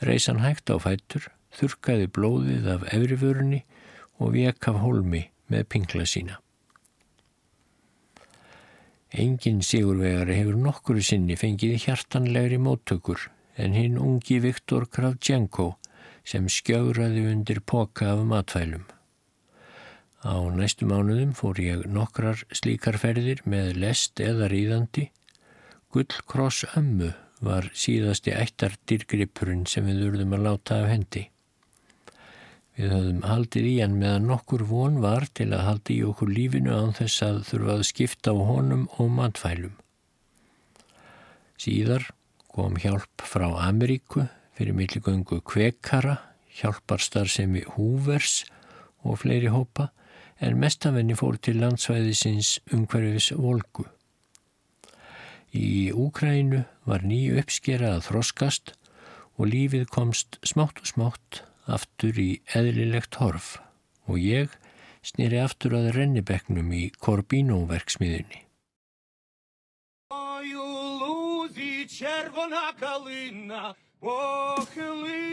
reysan 0.00 0.40
hægt 0.40 0.72
á 0.72 0.80
fættur, 0.80 1.28
þurkaði 1.52 2.08
blóðið 2.08 2.72
af 2.78 2.88
efriförunni 2.88 3.66
og 4.16 4.32
vek 4.40 4.72
af 4.72 4.80
holmi 4.80 5.26
með 5.52 5.74
pingla 5.76 6.08
sína. 6.08 6.40
Engin 9.10 9.58
sigurvegari 9.66 10.36
hefur 10.38 10.54
nokkuru 10.54 11.02
sinni 11.02 11.34
fengið 11.34 11.80
hjartanlegri 11.82 12.60
móttökur 12.62 13.24
en 13.58 13.74
hinn 13.74 13.96
ungi 13.98 14.38
Viktor 14.44 14.86
Kravchenko 14.86 15.72
sem 16.22 16.46
skjögraði 16.46 17.24
undir 17.32 17.58
poka 17.66 18.12
af 18.12 18.22
matfælum. 18.30 18.84
Á 20.22 20.36
næstu 20.54 20.86
mánuðum 20.86 21.32
fór 21.34 21.58
ég 21.58 21.82
nokkrar 21.90 22.44
slíkarferðir 22.54 23.42
með 23.48 23.72
lest 23.82 24.20
eða 24.22 24.46
ríðandi. 24.52 25.08
Gullkross 25.90 26.68
ömmu 26.78 27.10
var 27.42 27.66
síðasti 27.74 28.36
ættardýrgripurinn 28.36 29.66
sem 29.66 29.90
við 29.90 30.06
urðum 30.10 30.36
að 30.36 30.46
láta 30.46 30.82
af 30.84 30.90
hendi. 30.92 31.24
Við 32.78 32.92
höfðum 32.94 33.22
haldið 33.26 33.66
í 33.66 33.74
hann 33.82 33.98
meðan 34.00 34.28
nokkur 34.30 34.62
von 34.68 35.00
var 35.02 35.26
til 35.34 35.50
að 35.52 35.66
haldi 35.66 35.96
í 35.98 36.06
okkur 36.06 36.30
lífinu 36.32 36.74
án 36.76 36.94
þess 36.96 37.24
að 37.26 37.40
þurfa 37.48 37.76
að 37.76 37.86
skipta 37.90 38.32
á 38.32 38.38
honum 38.38 38.86
og 39.02 39.10
matfælum. 39.16 39.74
Síðar 41.60 42.06
kom 42.48 42.78
hjálp 42.80 43.24
frá 43.26 43.48
Ameríku 43.66 44.26
fyrir 44.56 44.76
milligöngu 44.76 45.40
kvekara, 45.44 46.18
hjálparstar 46.60 47.28
sem 47.28 47.52
í 47.58 47.64
húvers 47.76 48.44
og 49.04 49.20
fleiri 49.22 49.50
hópa 49.52 49.90
en 50.40 50.58
mestafinni 50.60 51.16
fór 51.18 51.36
til 51.42 51.58
landsvæðisins 51.60 52.58
umhverfis 52.72 53.30
volgu. 53.36 53.84
Í 55.52 55.90
Úkrænu 55.90 56.62
var 56.86 57.04
nýju 57.04 57.40
uppskera 57.42 57.96
að 57.96 58.06
þroskast 58.08 58.74
og 59.36 59.50
lífið 59.50 59.88
komst 59.90 60.38
smátt 60.46 60.80
og 60.80 60.88
smátt 60.88 61.42
aftur 61.65 62.19
í 62.21 62.41
eðlilegt 62.57 63.15
horf 63.21 63.57
og 64.05 64.17
ég 64.21 64.49
snýri 65.05 65.39
aftur 65.41 65.75
að 65.77 65.91
rennibeknum 65.97 66.71
í 66.73 66.91
Korbínóverksmiðunni. 66.97 68.41
Ой, 70.13 70.55
у 70.55 70.65
лузі 71.01 71.87
червона 71.89 72.73
калина 72.79 73.75
похилилася, 74.01 75.25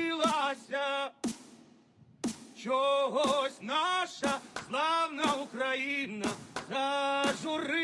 чогось 2.56 3.60
наша 3.60 4.40
славна 4.68 5.28
Україна 5.42 6.30
зажурилася. 6.68 7.82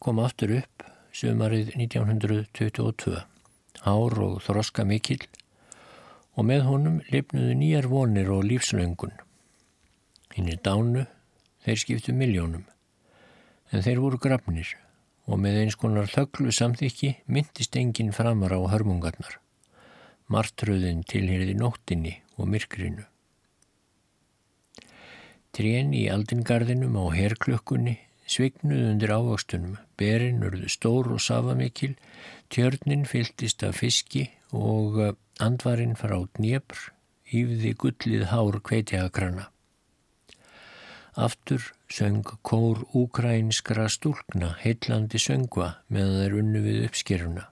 Kom 0.00 0.20
aftur 0.22 0.54
upp 0.56 0.84
sömarið 1.12 1.74
1922, 1.76 3.18
hár 3.84 4.14
og 4.24 4.38
þroska 4.46 4.86
mikill 4.88 5.26
og 6.38 6.46
með 6.48 6.64
honum 6.68 7.00
lifnuðu 7.12 7.56
nýjar 7.60 7.88
vonir 7.90 8.30
og 8.32 8.46
lífslöngun. 8.48 9.12
Hinn 10.32 10.48
er 10.48 10.60
dánu, 10.64 11.04
þeir 11.66 11.82
skiptu 11.82 12.14
miljónum, 12.16 12.64
en 13.74 13.84
þeir 13.84 14.00
voru 14.00 14.22
grafnir 14.22 14.72
og 15.28 15.42
með 15.42 15.60
eins 15.66 15.76
konar 15.76 16.08
þögglu 16.08 16.54
samþykki 16.54 17.14
myndist 17.28 17.76
enginn 17.76 18.14
framar 18.16 18.56
á 18.56 18.60
hörmungarnar. 18.72 19.36
Martröðin 20.30 21.04
tilheriði 21.04 21.58
nóttinni 21.58 22.16
og 22.38 22.48
myrkrinu. 22.48 23.04
Trén 25.52 25.90
í 25.92 26.06
aldingarðinum 26.08 26.94
á 26.96 27.04
herklökkunni 27.12 27.98
svignuð 28.30 28.92
undir 28.92 29.10
ávöxtunum, 29.10 29.78
berinn 30.00 30.42
urðu 30.46 30.70
stór 30.72 31.12
og 31.14 31.20
safamikil, 31.20 31.94
tjörnin 32.50 33.04
fylltist 33.08 33.62
af 33.66 33.82
fiski 33.82 34.30
og 34.56 34.98
eh, 35.04 35.14
andvarinn 35.44 35.96
frá 35.98 36.16
dnjepr, 36.38 36.90
hýfði 37.30 37.76
gullið 37.78 38.28
hár 38.32 38.58
kveitjagrana. 38.66 39.50
Aftur 41.20 41.62
söng 41.90 42.22
kór 42.46 42.84
úkrænskra 42.94 43.88
stúlkna 43.90 44.54
heillandi 44.62 45.18
söngva 45.18 45.72
meðan 45.90 46.20
þeir 46.22 46.36
unnu 46.38 46.62
við 46.64 46.84
uppskeruna. 46.86 47.46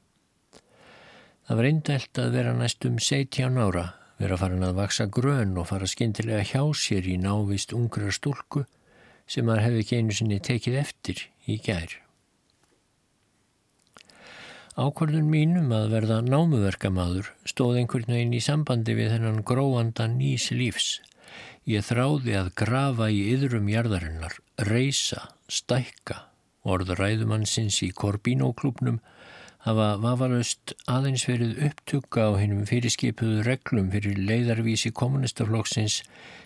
Það 1.49 1.61
var 1.61 1.69
eindælt 1.71 2.21
að 2.23 2.35
vera 2.37 2.55
næstum 2.55 2.99
17 3.03 3.59
ára, 3.59 3.85
vera 4.19 4.39
farin 4.41 4.67
að 4.67 4.79
vaksa 4.79 5.07
grön 5.11 5.57
og 5.59 5.71
fara 5.71 5.89
skindilega 5.91 6.45
hjá 6.45 6.63
sér 6.77 7.07
í 7.09 7.17
návist 7.21 7.75
ungra 7.77 8.13
stúlku 8.15 8.67
sem 9.29 9.47
maður 9.47 9.67
hefði 9.67 9.85
ekki 9.85 9.99
einu 9.99 10.19
sinni 10.19 10.39
tekið 10.45 10.79
eftir 10.83 11.25
í 11.47 11.59
gær. 11.65 11.99
Ákvörðun 14.79 15.27
mínum 15.27 15.73
að 15.75 15.89
verða 15.91 16.17
námuverkamaður 16.23 17.33
stóð 17.51 17.81
einhvern 17.81 18.13
veginn 18.13 18.37
í 18.39 18.43
sambandi 18.45 18.95
við 18.95 19.09
þennan 19.11 19.41
gróanda 19.43 20.07
nýs 20.13 20.53
lífs. 20.55 21.01
Ég 21.67 21.83
þráði 21.83 22.37
að 22.39 22.53
grafa 22.61 23.09
í 23.11 23.25
yðrum 23.33 23.67
jarðarinnar, 23.73 24.39
reysa, 24.71 25.25
stækka, 25.51 26.21
orðræðumannsins 26.63 27.81
í 27.83 27.91
Korbínóklubnum 27.91 29.03
hafa 29.67 29.91
vafalust 29.99 30.77
aðeins 30.87 31.27
verið 31.27 31.59
upptukka 31.73 32.31
á 32.31 32.39
hennum 32.39 32.63
fyrirskipuðu 32.71 33.43
reglum 33.51 33.91
fyrir 33.91 34.23
leiðarvísi 34.31 34.95
kommunistaflokksins 34.95 36.05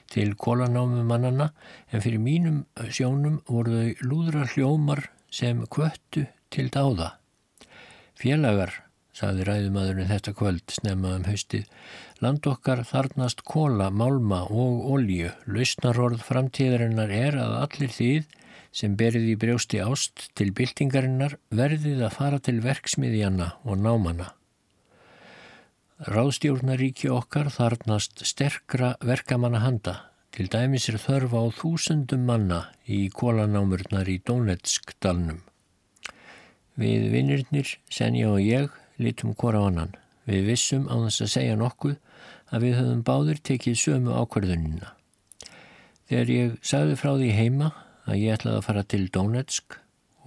til 0.09 0.31
kólanámumannana 0.41 1.53
en 1.93 2.01
fyrir 2.01 2.25
mínum 2.33 2.63
sjónum 2.89 3.43
voru 3.45 3.77
þau 3.77 4.07
lúðra 4.09 4.49
hljómar 4.55 5.11
sem 5.29 5.67
kvöttu 5.69 6.31
til 6.49 6.73
dáða. 6.73 7.19
Félagar, 8.23 8.71
saði 9.11 9.43
ræðumadurinn 9.49 10.07
þetta 10.07 10.33
kvöld, 10.39 10.63
snemma 10.71 11.17
um 11.19 11.25
haustið, 11.27 11.65
land 12.23 12.47
okkar 12.47 12.85
þarnast 12.87 13.43
kóla, 13.49 13.89
málma 13.91 14.45
og 14.47 14.85
olju. 14.95 15.33
Lausnarorð 15.51 16.23
framtíðarinnar 16.29 17.11
er 17.11 17.41
að 17.43 17.57
allir 17.65 17.91
þýð 17.97 18.31
sem 18.71 18.95
berið 19.01 19.27
í 19.33 19.35
brjósti 19.43 19.83
ást 19.83 20.29
til 20.39 20.53
byltingarinnar 20.55 21.35
verðið 21.51 22.07
að 22.07 22.17
fara 22.21 22.39
til 22.39 22.61
verksmiðjana 22.63 23.51
og 23.67 23.83
námana. 23.83 24.31
Ráðstjórnaríki 26.07 27.11
okkar 27.11 27.51
þarnast 27.51 28.23
sterkra 28.27 28.95
verkamanna 29.03 29.67
handa. 29.67 29.99
Til 30.31 30.47
dæmis 30.47 30.87
er 30.89 31.03
þörfa 31.03 31.43
á 31.43 31.47
þúsundum 31.59 32.23
manna 32.31 32.69
í 32.87 33.09
kólanámurnar 33.11 34.09
í 34.09 34.23
Donetsk-dalnum. 34.23 35.43
Við 36.81 37.11
vinnirnir, 37.13 37.75
Senja 37.93 38.31
og 38.33 38.41
ég, 38.41 38.71
litum 38.97 39.35
hvora 39.37 39.67
annan. 39.69 39.93
Við 40.25 40.47
vissum 40.53 40.87
á 40.89 40.97
þess 41.05 41.25
að 41.27 41.33
segja 41.35 41.59
nokkuð 41.61 41.99
að 42.53 42.65
við 42.67 42.79
höfum 42.79 43.03
báður 43.05 43.41
tekið 43.49 43.79
sömu 43.81 44.17
ákverðunina. 44.17 44.95
Þegar 46.09 46.33
ég 46.33 46.57
sagði 46.65 46.97
frá 47.01 47.13
því 47.17 47.31
heima 47.37 47.71
að 48.07 48.23
ég 48.23 48.37
ætlaði 48.37 48.61
að 48.61 48.67
fara 48.69 48.87
til 48.89 49.05
Donetsk 49.13 49.79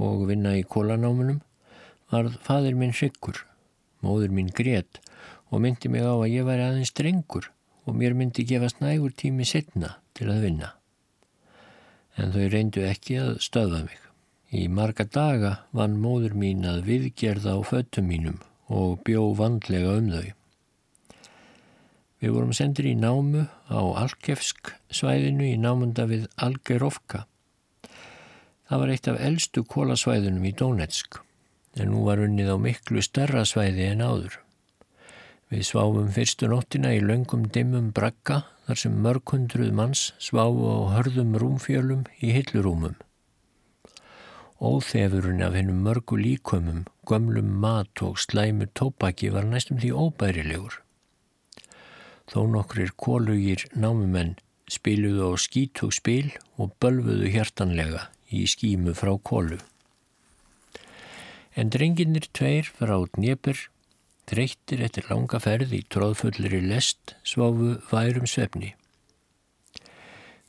og 0.01 0.25
vinna 0.29 0.55
í 0.57 0.63
kólanámunum 0.67 1.41
varð 2.13 2.37
fadir 2.45 2.77
minn 2.77 2.93
hryggur, 2.93 3.41
móður 4.05 4.33
minn 4.35 4.53
grétt 4.53 5.01
og 5.49 5.61
myndi 5.63 5.89
mig 5.89 6.05
á 6.05 6.13
að 6.13 6.31
ég 6.33 6.47
væri 6.47 6.65
aðeins 6.65 6.93
drengur 6.97 7.49
og 7.85 7.97
mér 7.97 8.17
myndi 8.17 8.45
gefast 8.47 8.81
nægur 8.81 9.13
tími 9.13 9.45
setna 9.45 9.95
til 10.17 10.29
að 10.33 10.47
vinna. 10.47 10.73
En 12.17 12.33
þau 12.33 12.45
reyndu 12.51 12.85
ekki 12.87 13.19
að 13.21 13.37
stöða 13.43 13.85
mig. 13.85 14.04
Í 14.55 14.69
marga 14.71 15.03
daga 15.03 15.49
vann 15.75 15.97
móður 15.99 16.35
mín 16.39 16.63
að 16.69 16.85
viðgerða 16.87 17.57
á 17.57 17.59
föttum 17.67 18.05
mínum 18.07 18.37
og 18.71 19.01
bjó 19.03 19.33
vandlega 19.35 19.97
um 19.99 20.07
þau. 20.13 20.27
Við 22.23 22.31
vorum 22.31 22.53
sendir 22.55 22.87
í 22.87 22.93
námu 22.95 23.41
á 23.67 23.81
Alkefsk 24.05 24.71
svæðinu 24.95 25.49
í 25.49 25.57
námunda 25.59 26.05
við 26.07 26.29
Algerovka. 26.39 27.25
Það 28.69 28.81
var 28.81 28.93
eitt 28.93 29.09
af 29.11 29.19
eldstu 29.27 29.65
kólasvæðunum 29.75 30.47
í 30.47 30.53
Donetsk 30.61 31.19
en 31.75 31.91
nú 31.91 32.05
var 32.07 32.23
unnið 32.23 32.53
á 32.55 32.57
miklu 32.61 33.03
stærra 33.03 33.43
svæði 33.45 33.89
en 33.91 34.05
áður. 34.07 34.39
Við 35.51 35.67
sváfum 35.67 36.07
fyrstu 36.15 36.47
nóttina 36.49 36.93
í 36.95 37.03
laungum 37.03 37.43
dimmum 37.51 37.91
brakka 37.93 38.45
þar 38.69 38.81
sem 38.85 38.95
mörg 39.03 39.35
hundruð 39.35 39.75
manns 39.75 40.07
sváfu 40.17 40.71
á 40.71 40.95
hörðum 40.95 41.35
rúmfjölum 41.43 42.07
í 42.23 42.31
hillurúmum. 42.39 42.95
Óþefurinn 44.61 45.43
af 45.43 45.55
hennum 45.57 45.83
mörgu 45.83 46.15
líkumum, 46.15 46.85
gömlum 47.05 47.51
mat 47.59 48.01
og 48.01 48.17
slæmur 48.19 48.71
tópaki 48.73 49.31
var 49.33 49.43
næstum 49.43 49.81
því 49.81 49.91
óbærilegur. 49.91 50.79
Þó 52.31 52.39
nokkrir 52.53 52.95
kólugir 52.95 53.67
námumenn 53.75 54.37
spiluðu 54.71 55.29
á 55.29 55.31
skítug 55.37 55.93
spil 55.93 56.31
og 56.57 56.73
bölfuðu 56.79 57.29
hjartanlega 57.35 58.07
í 58.31 58.47
skímu 58.47 58.95
frá 58.97 59.13
kólu. 59.19 59.59
En 61.55 61.69
drenginir 61.69 62.27
tveir 62.33 62.71
frá 62.71 62.97
Dnjepur 63.15 63.69
Þreyttir 64.25 64.81
eftir 64.81 65.05
langa 65.11 65.37
ferð 65.37 65.73
í 65.77 65.83
tróðfullri 65.93 66.57
lest 66.65 67.13
sváfu 67.21 67.75
værum 67.91 68.25
svefni. 68.25 68.71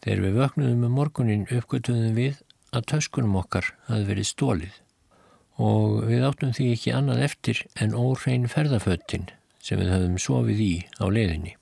Þegar 0.01 0.23
við 0.25 0.39
vöknuðum 0.41 0.87
um 0.89 0.95
morgunin 0.97 1.45
uppgötuðum 1.53 2.17
við 2.17 2.39
að 2.77 2.91
töskunum 2.93 3.39
okkar 3.41 3.73
hafði 3.89 4.11
verið 4.11 4.29
stólið 4.31 4.83
og 5.57 6.03
við 6.05 6.25
áttum 6.29 6.53
því 6.57 6.67
ekki 6.75 6.93
annað 6.93 7.23
eftir 7.31 7.63
en 7.81 7.97
óhrein 7.97 8.45
ferðaföttin 8.53 9.31
sem 9.65 9.81
við 9.81 9.93
höfum 9.95 10.19
sofið 10.21 10.61
í 10.63 10.73
á 11.01 11.05
leiðinni. 11.09 11.57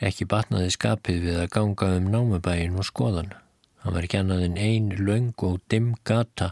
Ekki 0.00 0.28
batnaði 0.30 0.70
skapið 0.72 1.24
við 1.26 1.40
að 1.42 1.50
ganga 1.56 1.90
um 1.98 2.06
námubæin 2.12 2.78
og 2.78 2.86
skoðan. 2.88 3.34
Það 3.80 3.96
var 3.96 4.06
ekki 4.06 4.20
annað 4.20 4.46
en 4.46 4.56
ein 4.60 4.88
laung 5.00 5.44
og 5.48 5.58
dimm 5.72 5.90
gata 6.08 6.50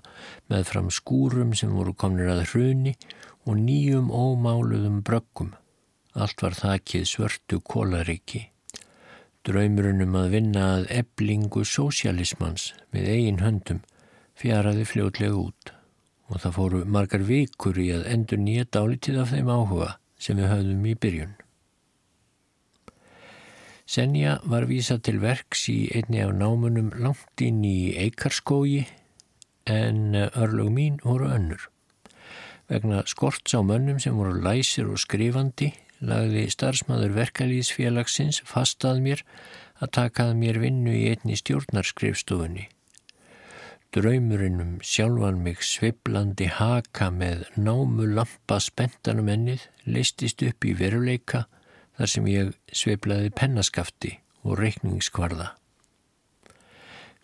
með 0.50 0.66
fram 0.68 0.90
skúrum 0.92 1.54
sem 1.56 1.72
voru 1.76 1.94
komnir 1.96 2.28
að 2.32 2.44
hruni 2.50 2.94
og 3.48 3.56
nýjum 3.62 4.10
ómáluðum 4.12 5.00
bröggum. 5.04 5.54
Allt 6.18 6.44
var 6.44 6.56
þakkið 6.56 7.08
svörtu 7.08 7.60
kólariki. 7.64 8.48
Draumurunum 9.48 10.12
að 10.18 10.34
vinna 10.34 10.62
að 10.74 10.82
eblingu 10.92 11.62
sósialismans 11.64 12.66
með 12.92 13.06
eigin 13.14 13.38
höndum 13.40 13.78
fjaraði 14.36 14.84
fljótlega 14.90 15.38
út 15.40 15.70
og 16.28 16.42
það 16.42 16.56
fóru 16.58 16.80
margar 16.84 17.24
vikur 17.24 17.80
í 17.80 17.86
að 17.96 18.04
endur 18.12 18.42
nýja 18.42 18.66
dálitið 18.76 19.22
af 19.22 19.32
þeim 19.32 19.48
áhuga 19.48 19.88
sem 20.20 20.36
við 20.36 20.50
höfðum 20.52 20.84
í 20.90 20.92
byrjun. 21.00 21.32
Senja 23.88 24.36
var 24.44 24.68
vísað 24.68 25.00
til 25.08 25.16
verks 25.22 25.64
í 25.72 25.78
einni 25.96 26.20
af 26.26 26.34
námunum 26.36 26.92
langt 27.00 27.40
inn 27.40 27.64
í 27.64 27.94
eikarskógi 27.96 28.84
en 29.64 30.12
örlög 30.28 30.68
mín 30.76 31.00
voru 31.00 31.32
önnur. 31.32 31.70
Vegna 32.68 33.00
skorts 33.08 33.56
á 33.56 33.64
mönnum 33.64 33.96
sem 33.96 34.12
voru 34.12 34.36
læsir 34.44 34.92
og 34.92 35.00
skrifandi 35.00 35.72
lagði 36.00 36.46
starfsmæður 36.52 37.14
verkalýsfélagsins 37.16 38.42
fast 38.46 38.84
að 38.86 39.02
mér 39.04 39.22
að 39.82 39.94
takað 39.98 40.34
mér 40.38 40.58
vinnu 40.62 40.94
í 40.94 41.06
einni 41.12 41.38
stjórnarskrifstofunni. 41.38 42.68
Draumurinnum 43.96 44.78
sjálfan 44.84 45.38
mig 45.42 45.62
sviblandi 45.64 46.50
haka 46.52 47.08
með 47.10 47.46
námu 47.56 48.04
lampa 48.18 48.58
spentanum 48.60 49.30
ennið 49.32 49.64
listist 49.88 50.44
upp 50.44 50.66
í 50.68 50.74
veruleika 50.76 51.46
þar 51.96 52.12
sem 52.12 52.28
ég 52.28 52.50
sviblaði 52.68 53.32
pennaskafti 53.34 54.18
og 54.44 54.58
reikningskvarða. 54.60 55.54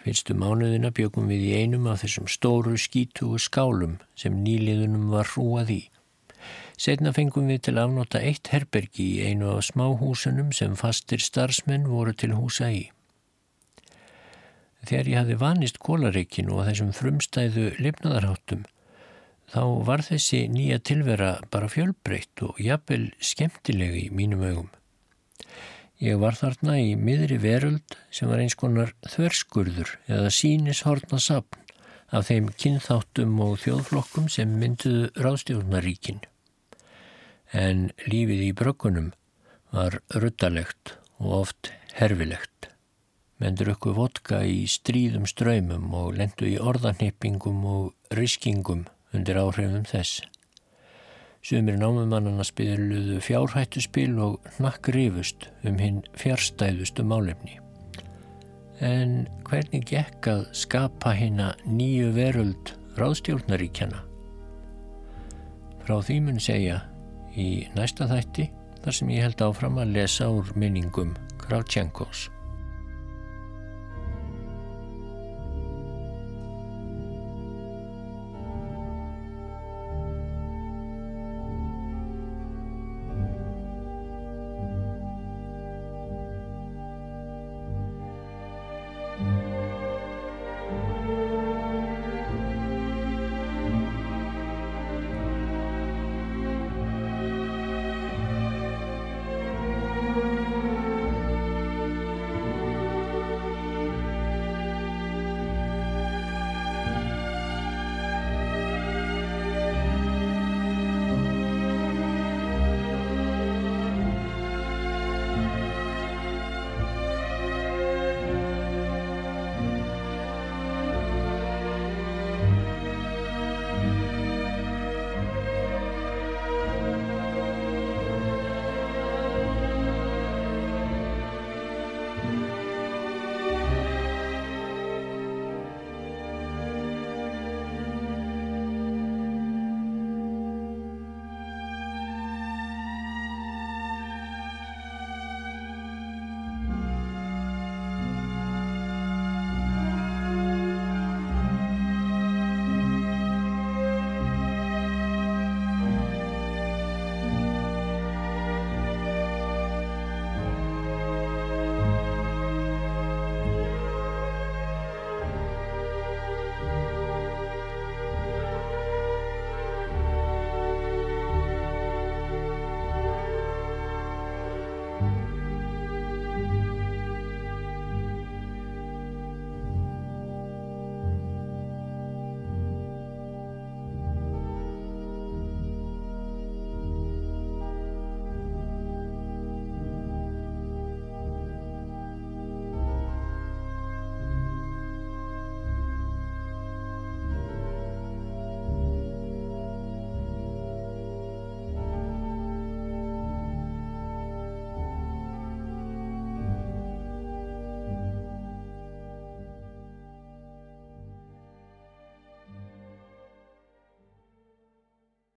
Fyrstu 0.05 0.35
mánuðina 0.37 0.91
bjögum 0.93 1.31
við 1.33 1.45
í 1.51 1.53
einum 1.63 1.87
af 1.89 2.03
þessum 2.03 2.27
stóru 2.29 2.75
skítugu 2.81 3.39
skálum 3.41 3.99
sem 4.21 4.35
nýliðunum 4.45 5.07
var 5.13 5.31
hrúað 5.31 5.71
í. 5.73 5.83
Setna 6.75 7.13
fengum 7.15 7.47
við 7.53 7.61
til 7.69 7.79
afnota 7.79 8.19
eitt 8.19 8.51
herbergi 8.51 9.07
í 9.17 9.31
einu 9.31 9.53
af 9.55 9.69
smáhúsunum 9.69 10.51
sem 10.57 10.75
fastir 10.79 11.23
starfsmenn 11.23 11.87
voru 11.87 12.13
til 12.13 12.35
húsa 12.35 12.71
í. 12.75 12.89
Þegar 14.85 15.09
ég 15.09 15.21
hafi 15.23 15.37
vanist 15.41 15.79
kólareikinu 15.81 16.59
og 16.59 16.67
þessum 16.69 16.91
frumstæðu 16.97 17.71
lifnaðarháttum 17.79 18.67
þá 19.55 19.63
var 19.87 20.03
þessi 20.05 20.45
nýja 20.51 20.81
tilvera 20.83 21.31
bara 21.55 21.71
fjölbreytt 21.71 22.43
og 22.45 22.59
jafnvel 22.61 23.07
skemmtilegi 23.23 24.09
mínum 24.11 24.43
augum. 24.43 24.71
Ég 26.03 26.19
var 26.19 26.35
þarna 26.35 26.77
í 26.83 26.97
miðri 26.99 27.39
veröld 27.39 27.97
sem 28.11 28.29
var 28.29 28.43
eins 28.43 28.59
konar 28.59 28.93
þverskurður 29.07 29.95
eða 30.11 30.35
sínishortna 30.35 31.23
sapn 31.23 31.63
af 32.15 32.29
þeim 32.29 32.51
kynþáttum 32.59 33.39
og 33.47 33.57
þjóðflokkum 33.63 34.27
sem 34.31 34.59
mynduðu 34.59 35.09
ráðstjórnaríkin. 35.23 36.21
En 37.55 37.93
lífið 38.11 38.41
í 38.49 38.53
brökkunum 38.59 39.13
var 39.71 40.01
ruttalegt 40.11 40.97
og 41.23 41.35
oft 41.45 41.71
herfilegt. 41.95 42.71
Menn 43.39 43.55
drukku 43.59 43.93
vodka 43.95 44.41
í 44.47 44.65
stríðum 44.71 45.27
ströymum 45.31 45.93
og 45.95 46.17
lendu 46.19 46.49
í 46.51 46.59
orðanheppingum 46.59 47.65
og 47.71 48.15
riskingum 48.19 48.87
undir 49.15 49.39
áhrifum 49.39 49.85
þess. 49.87 50.23
Sumir 51.45 51.77
námumannana 51.79 52.43
spyðluðu 52.47 53.19
fjárhættuspil 53.23 54.15
og 54.25 54.49
nakk 54.65 54.89
rifust 54.97 55.51
um 55.63 55.77
hinn 55.79 56.01
fjárstæðustu 56.19 57.05
málefni. 57.07 57.61
En 58.83 59.29
hvernig 59.47 59.85
gekk 59.93 60.27
að 60.33 60.49
skapa 60.57 61.13
hérna 61.15 61.53
nýju 61.69 62.11
veröld 62.17 62.75
ráðstjórnaríkjana? 62.99 64.01
Frá 65.85 66.01
því 66.01 66.19
mun 66.25 66.43
segja 66.43 66.81
í 67.37 67.67
næsta 67.77 68.09
þætti 68.11 68.51
þar 68.85 68.99
sem 68.99 69.11
ég 69.15 69.27
held 69.27 69.45
áfram 69.47 69.81
að 69.83 69.97
lesa 69.99 70.29
úr 70.31 70.53
minningum 70.59 71.15
Grátsjankós. 71.45 72.29